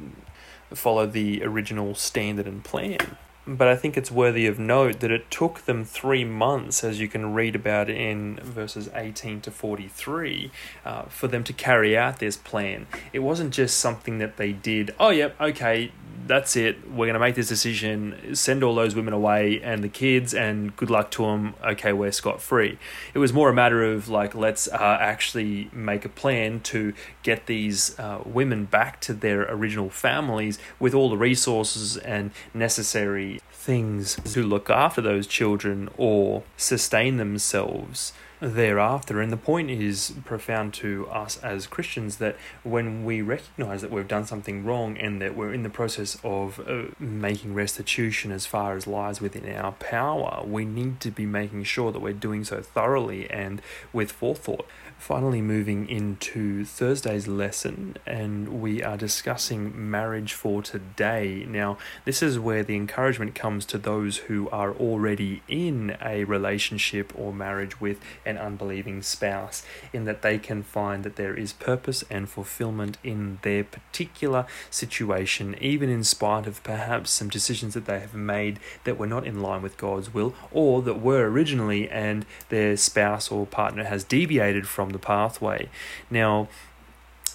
follow 0.73 1.05
the 1.05 1.41
original 1.43 1.95
standard 1.95 2.45
and 2.45 2.61
plan. 2.61 3.15
But 3.47 3.69
I 3.69 3.77
think 3.77 3.95
it's 3.95 4.11
worthy 4.11 4.45
of 4.45 4.59
note 4.59 4.99
that 4.99 5.09
it 5.09 5.31
took 5.31 5.61
them 5.61 5.85
three 5.85 6.25
months, 6.25 6.83
as 6.83 6.99
you 6.99 7.07
can 7.07 7.33
read 7.33 7.55
about 7.55 7.89
in 7.89 8.35
verses 8.43 8.89
18 8.93 9.39
to 9.41 9.51
43, 9.51 10.51
uh, 10.83 11.03
for 11.03 11.29
them 11.29 11.45
to 11.45 11.53
carry 11.53 11.97
out 11.97 12.19
this 12.19 12.35
plan. 12.35 12.87
It 13.13 13.19
wasn't 13.19 13.53
just 13.53 13.77
something 13.77 14.17
that 14.17 14.35
they 14.35 14.51
did, 14.51 14.93
oh, 14.99 15.11
yep, 15.11 15.39
okay, 15.39 15.91
that's 16.25 16.55
it. 16.55 16.89
We're 16.89 17.05
going 17.05 17.13
to 17.13 17.19
make 17.19 17.35
this 17.35 17.47
decision, 17.47 18.35
send 18.35 18.63
all 18.63 18.75
those 18.75 18.95
women 18.95 19.13
away 19.13 19.61
and 19.61 19.83
the 19.83 19.89
kids, 19.89 20.33
and 20.33 20.75
good 20.75 20.89
luck 20.89 21.11
to 21.11 21.23
them. 21.23 21.53
Okay, 21.63 21.93
we're 21.93 22.11
scot 22.11 22.41
free. 22.41 22.79
It 23.13 23.19
was 23.19 23.33
more 23.33 23.49
a 23.49 23.53
matter 23.53 23.83
of 23.83 24.09
like, 24.09 24.33
let's 24.33 24.67
uh, 24.67 24.97
actually 24.99 25.69
make 25.71 26.05
a 26.05 26.09
plan 26.09 26.61
to 26.61 26.93
get 27.23 27.45
these 27.45 27.97
uh, 27.99 28.21
women 28.25 28.65
back 28.65 28.99
to 29.01 29.13
their 29.13 29.43
original 29.51 29.89
families 29.89 30.57
with 30.79 30.93
all 30.93 31.09
the 31.09 31.17
resources 31.17 31.97
and 31.97 32.31
necessary 32.53 33.39
things 33.51 34.17
to 34.23 34.43
look 34.43 34.69
after 34.69 35.01
those 35.01 35.27
children 35.27 35.89
or 35.97 36.43
sustain 36.55 37.17
themselves 37.17 38.13
thereafter. 38.39 39.21
And 39.21 39.31
the 39.31 39.37
point 39.37 39.69
is 39.69 40.13
profound 40.25 40.73
to 40.75 41.07
us 41.09 41.37
as 41.43 41.67
Christians 41.67 42.17
that 42.17 42.35
when 42.63 43.03
we 43.03 43.21
recognize 43.21 43.81
that 43.81 43.91
we've 43.91 44.07
done 44.07 44.25
something 44.25 44.63
wrong 44.63 44.97
and 44.97 45.21
that 45.21 45.35
we're 45.35 45.53
in 45.53 45.63
the 45.63 45.69
process 45.69 46.17
of 46.23 46.59
uh, 46.67 46.83
making 46.99 47.53
restitution 47.53 48.31
as 48.31 48.45
far 48.45 48.75
as 48.75 48.87
lies 48.87 49.21
within 49.21 49.53
our 49.55 49.71
power, 49.73 50.43
we 50.45 50.65
need 50.65 50.99
to 51.01 51.11
be 51.11 51.25
making 51.25 51.63
sure 51.63 51.91
that 51.91 51.99
we're 51.99 52.13
doing 52.13 52.43
so 52.43 52.61
thoroughly 52.61 53.29
and 53.29 53.61
with 53.91 54.11
forethought. 54.11 54.67
Finally, 54.99 55.41
moving 55.41 55.87
into 55.87 56.65
Thursday's 56.65 57.29
lesson, 57.29 57.95
and 58.05 58.61
we 58.61 58.83
are 58.83 58.97
discussing 58.97 59.89
marriage 59.89 60.33
for 60.33 60.61
today. 60.61 61.45
Now, 61.47 61.77
this 62.03 62.21
is 62.21 62.37
where 62.39 62.61
the 62.61 62.75
encouragement 62.75 63.33
comes 63.33 63.65
to 63.67 63.77
those 63.77 64.17
who 64.17 64.49
are 64.49 64.73
already 64.73 65.43
in 65.47 65.95
a 66.03 66.25
relationship 66.25 67.13
or 67.15 67.31
marriage 67.31 67.79
with 67.79 68.01
an 68.25 68.37
unbelieving 68.37 69.01
spouse, 69.01 69.63
in 69.93 70.03
that 70.05 70.23
they 70.23 70.39
can 70.39 70.61
find 70.61 71.05
that 71.05 71.15
there 71.15 71.35
is 71.35 71.53
purpose 71.53 72.03
and 72.09 72.27
fulfillment 72.27 72.97
in 73.01 73.39
their 73.43 73.63
particular 73.63 74.45
situation, 74.69 75.55
even 75.61 75.89
in 75.89 76.03
spite 76.03 76.47
of 76.47 76.61
perhaps 76.63 77.11
some 77.11 77.29
decisions 77.29 77.75
that 77.75 77.85
they 77.85 77.99
have 77.99 78.15
made 78.15 78.59
that 78.83 78.97
were 78.97 79.07
not 79.07 79.25
in 79.25 79.41
line 79.41 79.61
with 79.61 79.77
God's 79.77 80.13
will, 80.13 80.33
or 80.51 80.81
that 80.81 80.99
were 80.99 81.29
originally, 81.29 81.87
and 81.87 82.25
their 82.49 82.75
spouse 82.75 83.31
or 83.31 83.45
partner 83.45 83.85
has 83.85 84.03
deviated 84.03 84.67
from 84.67 84.86
the 84.91 84.99
pathway. 84.99 85.69
Now, 86.09 86.47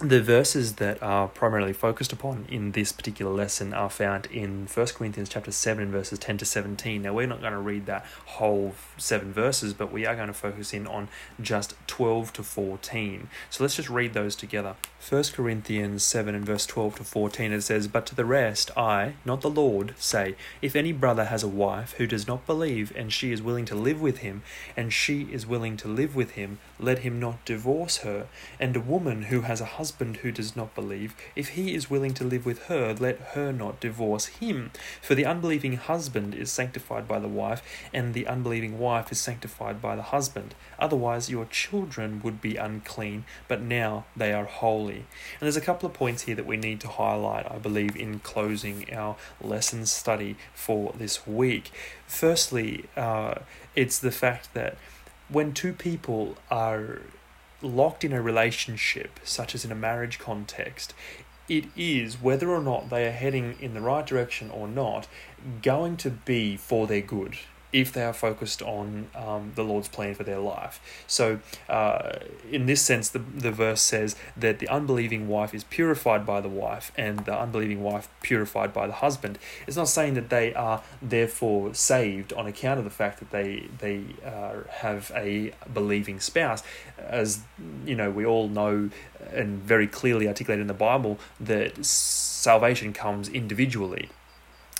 the 0.09 0.21
verses 0.21 0.75
that 0.75 1.01
are 1.01 1.29
primarily 1.29 1.73
focused 1.73 2.13
upon 2.13 2.45
in 2.49 2.73
this 2.73 2.91
particular 2.91 3.33
lesson 3.33 3.73
are 3.73 3.89
found 3.89 4.27
in 4.27 4.67
1 4.67 4.87
Corinthians 4.89 5.29
chapter 5.29 5.53
7 5.53 5.93
verses 5.93 6.19
10 6.19 6.39
to 6.39 6.45
17. 6.45 7.03
Now 7.03 7.15
we're 7.15 7.29
not 7.29 7.41
going 7.41 7.53
to 7.53 7.59
read 7.59 7.87
that 7.87 8.05
whole 8.27 8.75
7 8.99 9.33
verses, 9.33 9.75
but 9.75 9.93
we 9.93 10.05
are 10.05 10.17
going 10.17 10.27
to 10.27 10.33
focus 10.33 10.75
in 10.75 10.89
on 10.89 11.09
just 11.41 11.75
12 11.87 12.33
to 12.33 12.43
14. 12.43 13.29
So 13.49 13.63
let's 13.63 13.77
just 13.77 13.89
read 13.89 14.13
those 14.13 14.35
together. 14.35 14.75
1 15.09 15.25
Corinthians 15.35 16.05
7 16.05 16.35
and 16.35 16.45
verse 16.45 16.67
12 16.67 16.97
to 16.97 17.05
14 17.05 17.53
it 17.53 17.63
says, 17.63 17.87
But 17.87 18.07
to 18.07 18.15
the 18.15 18.25
rest 18.25 18.71
I, 18.77 19.15
not 19.25 19.41
the 19.41 19.51
Lord, 19.51 19.95
say, 19.99 20.37
If 20.61 20.75
any 20.75 20.93
brother 20.93 21.27
has 21.27 21.43
a 21.43 21.49
wife 21.49 21.95
who 21.99 22.07
does 22.07 22.27
not 22.27 22.47
believe, 22.47 22.93
and 22.97 23.13
she 23.13 23.33
is 23.33 23.43
willing 23.43 23.65
to 23.67 23.75
live 23.75 24.01
with 24.01 24.19
him, 24.19 24.43
and 24.77 24.93
she 24.93 25.23
is 25.23 25.47
willing 25.47 25.77
to 25.79 25.89
live 25.89 26.17
with 26.17 26.33
him, 26.33 26.59
let 26.79 27.01
him 27.01 27.21
not 27.21 27.45
divorce 27.45 27.99
her. 27.99 28.27
And 28.59 28.77
a 28.77 28.81
woman 28.81 29.23
who 29.25 29.43
has 29.43 29.61
a 29.61 29.67
husband 29.93 30.17
who 30.19 30.33
does 30.33 30.57
not 30.57 30.75
believe, 30.75 31.15
if 31.37 31.51
he 31.51 31.75
is 31.75 31.91
willing 31.91 32.15
to 32.15 32.25
live 32.25 32.47
with 32.47 32.65
her, 32.65 32.95
let 32.99 33.19
her 33.35 33.53
not 33.53 33.79
divorce 33.79 34.25
him. 34.41 34.71
For 35.03 35.15
the 35.15 35.27
unbelieving 35.27 35.77
husband 35.77 36.35
is 36.35 36.51
sanctified 36.51 37.07
by 37.07 37.19
the 37.19 37.29
wife, 37.29 37.63
and 37.93 38.15
the 38.15 38.27
unbelieving 38.27 38.79
wife 38.79 39.13
is 39.13 39.19
sanctified 39.19 39.83
by 39.83 39.95
the 39.95 40.09
husband. 40.15 40.55
Otherwise 40.79 41.29
your 41.29 41.45
children 41.45 42.23
would 42.25 42.41
be 42.41 42.57
unclean, 42.57 43.27
but 43.49 43.61
now 43.61 44.07
they 44.17 44.33
are 44.33 44.47
holy. 44.47 45.05
And 45.37 45.43
there's 45.43 45.59
a 45.59 45.61
couple 45.61 45.87
of 45.87 45.93
points 45.95 46.23
here 46.23 46.37
that 46.37 46.47
we 46.47 46.57
need 46.57 46.81
to 46.81 46.89
highlight, 46.89 47.45
I 47.51 47.59
believe, 47.59 47.95
in 47.95 48.21
closing 48.21 48.91
our 48.95 49.17
lesson 49.43 49.85
study 49.85 50.37
for 50.55 50.95
this 50.97 51.27
week. 51.27 51.71
Firstly, 52.07 52.87
uh, 52.97 53.35
it's 53.77 53.99
the 53.99 54.11
fact 54.11 54.55
that 54.55 54.79
when 55.29 55.53
two 55.53 55.75
people 55.75 56.39
are 56.51 57.03
locked 57.63 58.05
in 58.05 58.13
a 58.13 58.23
relationship, 58.23 59.21
such 59.25 59.55
as 59.55 59.65
in 59.65 59.73
a 59.73 59.77
marriage 59.77 60.19
context, 60.19 60.95
it 61.49 61.65
is, 61.77 62.21
whether 62.21 62.51
or 62.51 62.63
not 62.63 62.91
they 62.91 63.07
are 63.07 63.13
heading 63.13 63.57
in 63.61 63.75
the 63.75 63.81
right 63.81 64.07
direction 64.07 64.51
or 64.51 64.69
not, 64.69 65.09
going 65.61 65.97
to 65.99 66.11
be 66.11 66.57
for 66.57 66.87
their 66.87 67.01
good 67.01 67.37
if 67.73 67.93
they 67.93 68.05
are 68.05 68.13
focused 68.13 68.61
on 68.63 69.09
um, 69.15 69.53
the 69.55 69.65
Lord's 69.65 69.89
plan 69.89 70.15
for 70.15 70.25
their 70.25 70.39
life. 70.39 70.81
So, 71.07 71.41
uh, 71.69 72.19
in 72.51 72.67
this 72.67 72.83
sense, 72.83 73.09
the, 73.09 73.19
the 73.19 73.51
verse 73.51 73.81
says 73.81 74.15
that 74.37 74.59
the 74.59 74.69
unbelieving 74.69 75.29
wife 75.29 75.55
is 75.55 75.65
purified 75.65 76.27
by 76.27 76.41
the 76.41 76.49
wife 76.49 76.93
and 76.97 77.21
the 77.21 77.39
unbelieving 77.39 77.83
wife 77.83 78.09
purified 78.21 78.73
by 78.73 78.87
the 78.87 78.93
husband. 78.95 79.39
It's 79.67 79.77
not 79.77 79.89
saying 79.89 80.15
that 80.15 80.29
they 80.29 80.53
are 80.55 80.83
therefore 81.01 81.75
saved 81.75 82.33
on 82.35 82.47
account 82.47 82.79
of 82.79 82.85
the 82.85 82.91
fact 82.91 83.21
that 83.21 83.31
they, 83.31 83.69
they 83.79 84.05
uh, 84.25 84.69
have 84.69 85.11
a 85.15 85.53
believing 85.73 86.21
spouse. 86.21 86.63
As 86.99 87.41
you 87.87 87.95
know, 87.95 88.11
we 88.11 88.27
all 88.27 88.49
know 88.49 88.91
and 89.33 89.63
very 89.63 89.87
clearly 89.87 90.29
articulated 90.29 90.61
in 90.61 90.67
the 90.67 90.75
Bible 90.75 91.19
that 91.41 91.85
salvation 91.85 92.93
comes 92.93 93.29
individually 93.29 94.11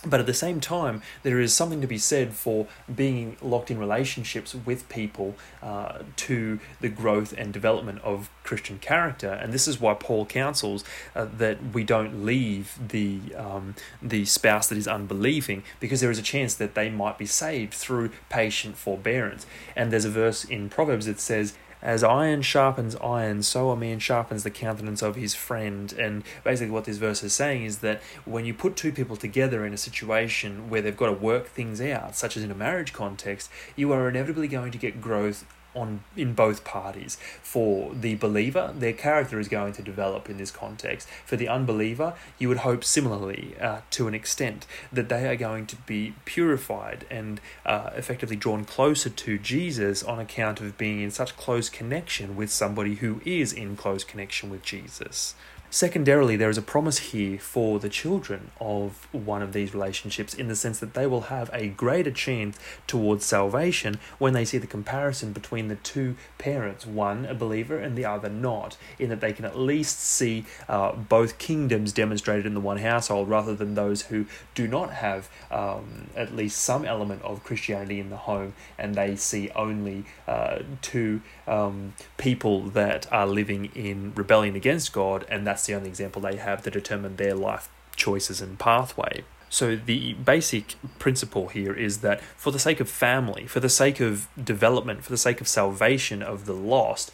but 0.05 0.21
at 0.21 0.27
the 0.27 0.35
same 0.35 0.61
time, 0.61 1.03
there 1.23 1.41
is 1.41 1.55
something 1.55 1.81
to 1.81 1.87
be 1.87 1.99
said 1.99 2.33
for 2.33 2.67
being 2.93 3.37
locked 3.41 3.71
in 3.71 3.79
relationships 3.79 4.55
with 4.55 4.89
people 4.89 5.37
uh, 5.63 5.99
to 6.17 6.59
the 6.81 6.89
growth 6.89 7.33
and 7.39 7.53
development 7.53 8.01
of 8.03 8.29
Christian 8.43 8.79
character. 8.79 9.31
And 9.31 9.53
this 9.53 9.69
is 9.69 9.81
why 9.81 9.95
Paul 9.95 10.27
counsels 10.27 10.85
uh, 11.15 11.27
that 11.37 11.59
we 11.73 11.85
don't 11.85 12.25
leave 12.25 12.77
the 12.89 13.21
um, 13.37 13.75
the 14.03 14.25
spouse 14.25 14.69
that 14.69 14.79
is 14.79 14.89
unbelieving, 14.89 15.63
because 15.79 16.01
there 16.01 16.11
is 16.11 16.19
a 16.19 16.23
chance 16.23 16.55
that 16.55 16.75
they 16.75 16.91
might 16.91 17.19
be 17.19 17.27
saved 17.27 17.75
through 17.75 18.11
patient 18.29 18.77
forbearance. 18.77 19.47
And 19.77 19.93
there's 19.93 20.05
a 20.05 20.11
verse 20.11 20.45
in 20.45 20.69
Proverbs 20.69 21.07
that 21.07 21.21
says, 21.21 21.55
as 21.83 22.05
iron 22.05 22.43
sharpens 22.43 22.95
iron, 22.97 23.43
so 23.43 23.71
a 23.71 23.77
man 23.77 23.99
sharpens 23.99 24.45
the 24.45 24.51
countenance 24.51 25.03
of 25.03 25.17
his 25.17 25.35
friend. 25.35 25.93
And 25.93 26.23
basically, 26.45 26.71
what 26.71 26.85
this 26.85 26.99
verse 26.99 27.23
is 27.23 27.33
saying 27.33 27.65
is 27.65 27.79
that 27.79 28.01
when 28.25 28.45
you 28.45 28.55
put 28.55 28.77
two 28.77 28.93
people 28.93 29.17
together 29.17 29.67
in 29.67 29.75
a 29.75 29.79
situation 29.79 30.71
where 30.71 30.81
they've 30.81 30.97
got 30.97 31.07
to 31.07 31.13
work 31.13 31.49
things 31.49 31.81
out, 31.81 32.15
such 32.15 32.37
as 32.37 32.45
in 32.45 32.51
a 32.51 32.55
marriage 32.55 32.93
context, 32.93 33.51
you 33.75 33.93
are 33.93 34.09
inevitably 34.09 34.49
going 34.49 34.71
to 34.71 34.79
get 34.79 35.01
growth 35.01 35.45
on 35.75 36.05
in 36.17 36.35
both 36.35 36.65
parties. 36.65 37.17
For 37.43 37.95
the 37.95 38.15
believer, 38.17 38.73
their 38.77 38.93
character 38.93 39.39
is 39.39 39.49
going 39.49 39.73
to 39.75 39.83
develop 39.83 40.29
in 40.29 40.37
this 40.37 40.51
context. 40.51 41.09
For 41.25 41.37
the 41.37 41.49
unbeliever, 41.49 42.15
you 42.39 42.49
would 42.49 42.59
hope 42.59 42.85
similarly, 42.85 43.55
uh, 43.61 43.81
to 43.91 44.09
an 44.09 44.15
extent, 44.15 44.67
that 44.93 45.09
they 45.09 45.29
are 45.29 45.37
going 45.37 45.67
to 45.67 45.77
be 45.77 46.15
purified 46.25 47.07
and 47.11 47.41
uh, 47.65 47.91
effectively 47.97 48.37
drawn 48.37 48.65
closer 48.65 49.11
to 49.11 49.39
Jesus 49.39 50.03
on 50.03 50.19
account 50.19 50.61
of 50.61 50.79
being 50.79 51.01
in 51.01 51.11
such 51.11 51.37
close 51.37 51.69
connection 51.69 52.37
with 52.37 52.51
somebody 52.51 52.97
who 52.97 53.21
is 53.25 53.53
in 53.53 53.77
close 53.77 54.05
connection 54.05 54.51
with 54.51 54.63
Jesus. 54.63 55.35
Secondarily, 55.75 56.37
there 56.37 56.51
is 56.51 56.59
a 56.59 56.63
promise 56.63 56.99
here 56.99 57.39
for 57.39 57.79
the 57.79 57.89
children 57.89 58.51
of 58.61 59.09
one 59.11 59.41
of 59.41 59.55
these 59.55 59.73
relationships 59.73 60.35
in 60.35 60.49
the 60.49 60.55
sense 60.55 60.79
that 60.81 60.93
they 60.93 61.07
will 61.07 61.23
have 61.23 61.49
a 61.51 61.69
greater 61.69 62.11
chance 62.11 62.59
towards 62.87 63.25
salvation 63.25 63.99
when 64.19 64.35
they 64.35 64.45
see 64.45 64.59
the 64.59 64.67
comparison 64.67 65.33
between 65.33 65.69
the 65.69 65.77
two 65.77 66.15
parents, 66.37 66.85
one 66.85 67.25
a 67.25 67.33
believer 67.33 67.79
and 67.79 67.97
the 67.97 68.05
other 68.05 68.29
not, 68.29 68.77
in 68.99 69.09
that 69.09 69.23
they 69.23 69.33
can 69.33 69.47
at 69.47 69.59
least 69.59 69.99
see 69.99 70.45
uh, 70.69 70.93
both 70.93 71.39
kingdoms 71.39 71.91
demonstrated 71.95 72.45
in 72.45 72.53
the 72.53 72.61
one 72.61 72.77
household 72.77 73.31
rather 73.31 73.55
than 73.55 73.75
those 73.75 74.03
who 74.03 74.27
do 74.55 74.69
not 74.69 74.93
have 74.93 75.31
um, 75.51 76.09
at 76.15 76.37
least 76.37 76.61
some 76.61 76.85
element 76.85 77.23
of 77.23 77.43
Christianity 77.45 77.99
in 77.99 78.11
the 78.11 78.19
home 78.19 78.53
and 78.77 78.95
they 78.95 79.17
see 79.17 79.49
only 79.57 80.05
uh, 80.29 80.59
two 80.83 81.23
um, 81.47 81.95
people 82.19 82.61
that 82.61 83.11
are 83.11 83.27
living 83.27 83.71
in 83.75 84.13
rebellion 84.15 84.55
against 84.55 84.93
God 84.93 85.25
and 85.31 85.47
that's 85.47 85.62
that's 85.63 85.69
the 85.69 85.75
only 85.75 85.91
example 85.91 86.21
they 86.21 86.39
have 86.39 86.65
to 86.65 86.73
determine 86.73 87.15
their 87.15 87.37
life 87.37 87.69
choices 87.95 88.41
and 88.41 88.59
pathway. 88.59 89.23
So, 89.49 89.77
the 89.77 90.15
basic 90.15 90.75
principle 90.99 91.49
here 91.49 91.73
is 91.73 91.99
that 91.99 92.21
for 92.21 92.51
the 92.51 92.59
sake 92.59 92.81
of 92.81 92.89
family, 92.89 93.47
for 93.47 93.61
the 93.61 93.69
sake 93.69 94.01
of 94.01 94.27
development, 94.43 95.05
for 95.05 95.13
the 95.13 95.17
sake 95.17 95.41
of 95.41 95.47
salvation 95.47 96.21
of 96.21 96.47
the 96.47 96.53
lost, 96.53 97.13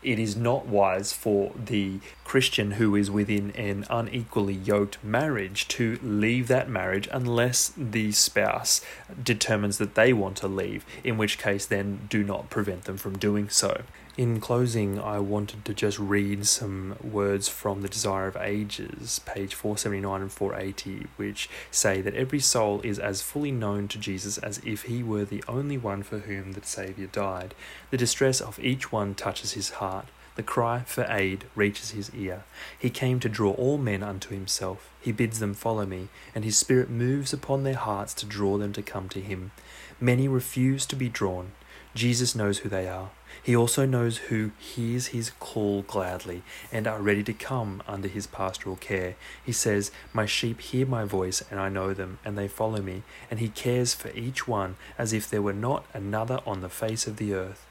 it 0.00 0.20
is 0.20 0.36
not 0.36 0.66
wise 0.66 1.12
for 1.12 1.50
the 1.56 1.98
Christian 2.22 2.72
who 2.72 2.94
is 2.94 3.10
within 3.10 3.50
an 3.56 3.84
unequally 3.90 4.54
yoked 4.54 5.02
marriage 5.02 5.66
to 5.68 5.98
leave 6.00 6.46
that 6.46 6.68
marriage 6.68 7.08
unless 7.10 7.72
the 7.76 8.12
spouse 8.12 8.80
determines 9.20 9.78
that 9.78 9.96
they 9.96 10.12
want 10.12 10.36
to 10.36 10.46
leave, 10.46 10.86
in 11.02 11.18
which 11.18 11.36
case, 11.36 11.66
then 11.66 12.06
do 12.08 12.22
not 12.22 12.48
prevent 12.48 12.84
them 12.84 12.96
from 12.96 13.18
doing 13.18 13.48
so. 13.48 13.82
In 14.18 14.40
closing, 14.40 14.98
I 14.98 15.20
wanted 15.20 15.64
to 15.64 15.72
just 15.72 15.96
read 15.96 16.44
some 16.44 16.96
words 17.04 17.46
from 17.46 17.82
The 17.82 17.88
Desire 17.88 18.26
of 18.26 18.36
Ages, 18.36 19.20
page 19.20 19.54
479 19.54 20.22
and 20.22 20.32
480, 20.32 21.06
which 21.14 21.48
say 21.70 22.00
that 22.00 22.16
every 22.16 22.40
soul 22.40 22.80
is 22.82 22.98
as 22.98 23.22
fully 23.22 23.52
known 23.52 23.86
to 23.86 23.96
Jesus 23.96 24.36
as 24.36 24.60
if 24.66 24.82
he 24.82 25.04
were 25.04 25.24
the 25.24 25.44
only 25.46 25.78
one 25.78 26.02
for 26.02 26.18
whom 26.18 26.54
the 26.54 26.64
Saviour 26.64 27.06
died. 27.06 27.54
The 27.92 27.96
distress 27.96 28.40
of 28.40 28.58
each 28.58 28.90
one 28.90 29.14
touches 29.14 29.52
his 29.52 29.70
heart. 29.78 30.06
The 30.34 30.42
cry 30.42 30.80
for 30.80 31.06
aid 31.08 31.44
reaches 31.54 31.92
his 31.92 32.12
ear. 32.12 32.42
He 32.76 32.90
came 32.90 33.20
to 33.20 33.28
draw 33.28 33.52
all 33.52 33.78
men 33.78 34.02
unto 34.02 34.34
himself. 34.34 34.90
He 35.00 35.12
bids 35.12 35.38
them 35.38 35.54
follow 35.54 35.86
me, 35.86 36.08
and 36.34 36.44
his 36.44 36.58
Spirit 36.58 36.90
moves 36.90 37.32
upon 37.32 37.62
their 37.62 37.76
hearts 37.76 38.14
to 38.14 38.26
draw 38.26 38.58
them 38.58 38.72
to 38.72 38.82
come 38.82 39.08
to 39.10 39.20
him. 39.20 39.52
Many 40.00 40.26
refuse 40.26 40.86
to 40.86 40.96
be 40.96 41.08
drawn. 41.08 41.52
Jesus 41.94 42.34
knows 42.34 42.58
who 42.58 42.68
they 42.68 42.88
are. 42.88 43.10
He 43.42 43.56
also 43.56 43.86
knows 43.86 44.18
who 44.18 44.50
hears 44.58 45.08
his 45.08 45.30
call 45.38 45.82
gladly 45.82 46.42
and 46.72 46.86
are 46.86 47.00
ready 47.00 47.22
to 47.24 47.32
come 47.32 47.82
under 47.86 48.08
his 48.08 48.26
pastoral 48.26 48.76
care. 48.76 49.16
He 49.44 49.52
says, 49.52 49.90
My 50.12 50.26
sheep 50.26 50.60
hear 50.60 50.86
my 50.86 51.04
voice, 51.04 51.42
and 51.50 51.58
I 51.58 51.68
know 51.68 51.94
them, 51.94 52.18
and 52.24 52.36
they 52.36 52.48
follow 52.48 52.80
me, 52.82 53.02
and 53.30 53.40
he 53.40 53.48
cares 53.48 53.94
for 53.94 54.10
each 54.10 54.46
one 54.46 54.76
as 54.96 55.12
if 55.12 55.28
there 55.28 55.42
were 55.42 55.52
not 55.52 55.86
another 55.94 56.40
on 56.46 56.60
the 56.60 56.68
face 56.68 57.06
of 57.06 57.16
the 57.16 57.34
earth. 57.34 57.66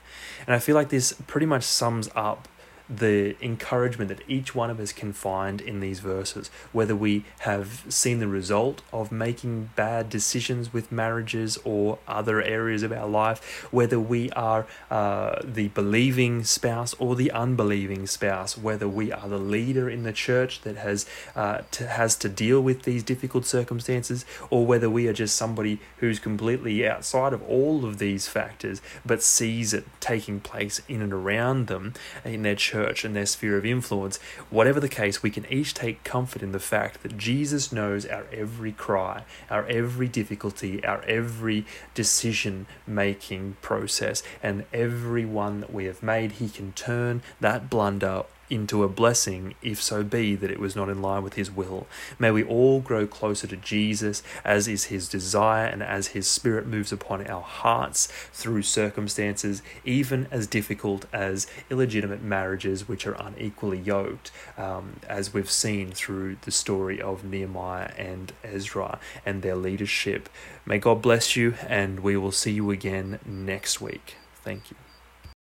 And 0.46 0.56
I 0.56 0.60
feel 0.60 0.76
like 0.76 0.90
this 0.90 1.14
pretty 1.28 1.46
much 1.46 1.64
sums 1.64 2.10
up 2.16 2.48
the 2.90 3.36
encouragement 3.44 4.08
that 4.10 4.22
each 4.28 4.56
one 4.56 4.70
of 4.70 4.80
us 4.80 4.92
can 4.92 5.12
find 5.12 5.60
in 5.60 5.80
these 5.80 6.00
verses, 6.00 6.50
whether 6.72 6.96
we 6.96 7.26
have 7.40 7.84
seen 7.90 8.20
the 8.20 8.28
result 8.28 8.82
of 8.94 9.12
making 9.12 9.70
bad 9.76 10.10
decisions 10.10 10.72
with 10.72 10.92
marriages 10.92 11.58
or 11.66 12.00
other 12.08 12.42
areas 12.42 12.84
of 12.84 12.92
our 12.92 13.08
life, 13.08 13.68
whether 13.72 14.00
we 14.00 14.30
are 14.32 14.66
uh, 14.90 15.40
the 15.44 15.68
believing 15.70 16.44
spouse 16.44 16.94
or 16.96 17.16
the 17.16 17.32
unbelieving 17.32 18.08
spouse, 18.08 18.58
whether 18.58 18.88
we 18.88 19.12
are 19.12 19.28
the 19.28 19.38
leader 19.38 19.90
in 19.90 20.04
the 20.04 20.14
church 20.14 20.62
that 20.62 20.78
has 20.78 21.06
uh, 21.36 21.62
to, 21.72 21.88
has 21.88 22.16
to 22.16 22.30
deal 22.30 22.62
with 22.62 22.84
these 22.84 23.04
difficult 23.04 23.46
circumstances, 23.46 24.24
or 24.50 24.66
whether 24.66 24.90
we 24.90 25.08
are 25.08 25.14
just 25.14 25.36
somebody 25.36 25.80
who's 25.98 26.20
completely 26.20 26.88
outside 26.88 27.34
of 27.34 27.44
all 27.44 27.84
of 27.86 27.98
these 27.98 28.28
factors 28.28 28.82
but 29.06 29.22
sees 29.22 29.74
it 29.74 29.86
taking 30.00 30.40
place 30.40 30.82
in 30.88 31.02
and 31.02 31.12
around 31.12 31.68
them 31.68 31.94
in 32.24 32.44
their 32.44 32.56
church 32.56 32.77
church 32.78 33.04
and 33.04 33.16
their 33.16 33.26
sphere 33.26 33.58
of 33.58 33.66
influence, 33.66 34.20
whatever 34.50 34.80
the 34.80 34.90
case, 34.90 35.24
we 35.24 35.32
can 35.32 35.46
each 35.52 35.74
take 35.74 36.04
comfort 36.04 36.44
in 36.44 36.52
the 36.52 36.60
fact 36.60 37.02
that 37.02 37.18
Jesus 37.18 37.72
knows 37.72 38.06
our 38.06 38.26
every 38.32 38.72
cry, 38.72 39.24
our 39.50 39.66
every 39.66 40.08
difficulty, 40.08 40.84
our 40.86 41.02
every 41.04 41.66
decision 41.96 42.68
making 42.86 43.58
process, 43.62 44.22
and 44.44 44.66
every 44.72 45.26
one 45.26 45.62
that 45.62 45.74
we 45.74 45.86
have 45.86 46.04
made, 46.04 46.34
He 46.34 46.50
can 46.50 46.72
turn 46.74 47.24
that 47.42 47.70
blunder 47.70 48.26
into 48.50 48.84
a 48.84 48.88
blessing, 48.88 49.56
if 49.62 49.82
so 49.82 50.04
be 50.04 50.36
that 50.36 50.52
it 50.52 50.60
was 50.60 50.76
not 50.76 50.90
in 50.90 51.02
line 51.02 51.24
with 51.24 51.34
His 51.34 51.52
will. 51.52 51.88
May 52.18 52.32
we 52.32 52.44
all 52.44 52.80
grow 52.80 53.06
closer 53.08 53.48
to 53.48 53.58
Jesus, 53.58 54.24
as 54.44 54.68
is 54.68 54.86
His 54.86 55.08
desire, 55.08 55.66
and 55.66 55.84
as 55.84 56.08
His 56.08 56.28
Spirit 56.28 56.68
moves 56.68 56.92
upon 56.92 57.28
our 57.28 57.42
hearts 57.42 58.08
through 58.32 58.64
circumstances, 58.64 59.62
even 59.84 60.28
as 60.32 60.48
difficult 60.48 61.06
as 61.12 61.48
illegitimate 61.70 62.24
marriages 62.24 62.88
which 62.88 63.06
are 63.06 63.14
unequally 63.14 63.80
yoked, 63.80 64.32
um, 64.58 65.00
as 65.10 65.34
we've 65.34 65.52
seen 65.52 65.92
through 65.92 66.38
the 66.42 66.52
story 66.52 67.02
of 67.02 67.24
Nehemiah 67.24 67.92
and 67.98 68.34
Ezra 68.44 69.00
and 69.26 69.42
their 69.42 69.56
leadership. 69.56 70.30
May 70.66 70.80
God 70.80 71.02
bless 71.02 71.36
you, 71.36 71.56
and 71.68 72.00
we 72.00 72.18
will 72.18 72.32
see 72.32 72.52
you 72.52 72.72
again 72.72 73.20
next 73.26 73.82
week. 73.82 74.16
Thank 74.44 74.72
you. 74.72 74.87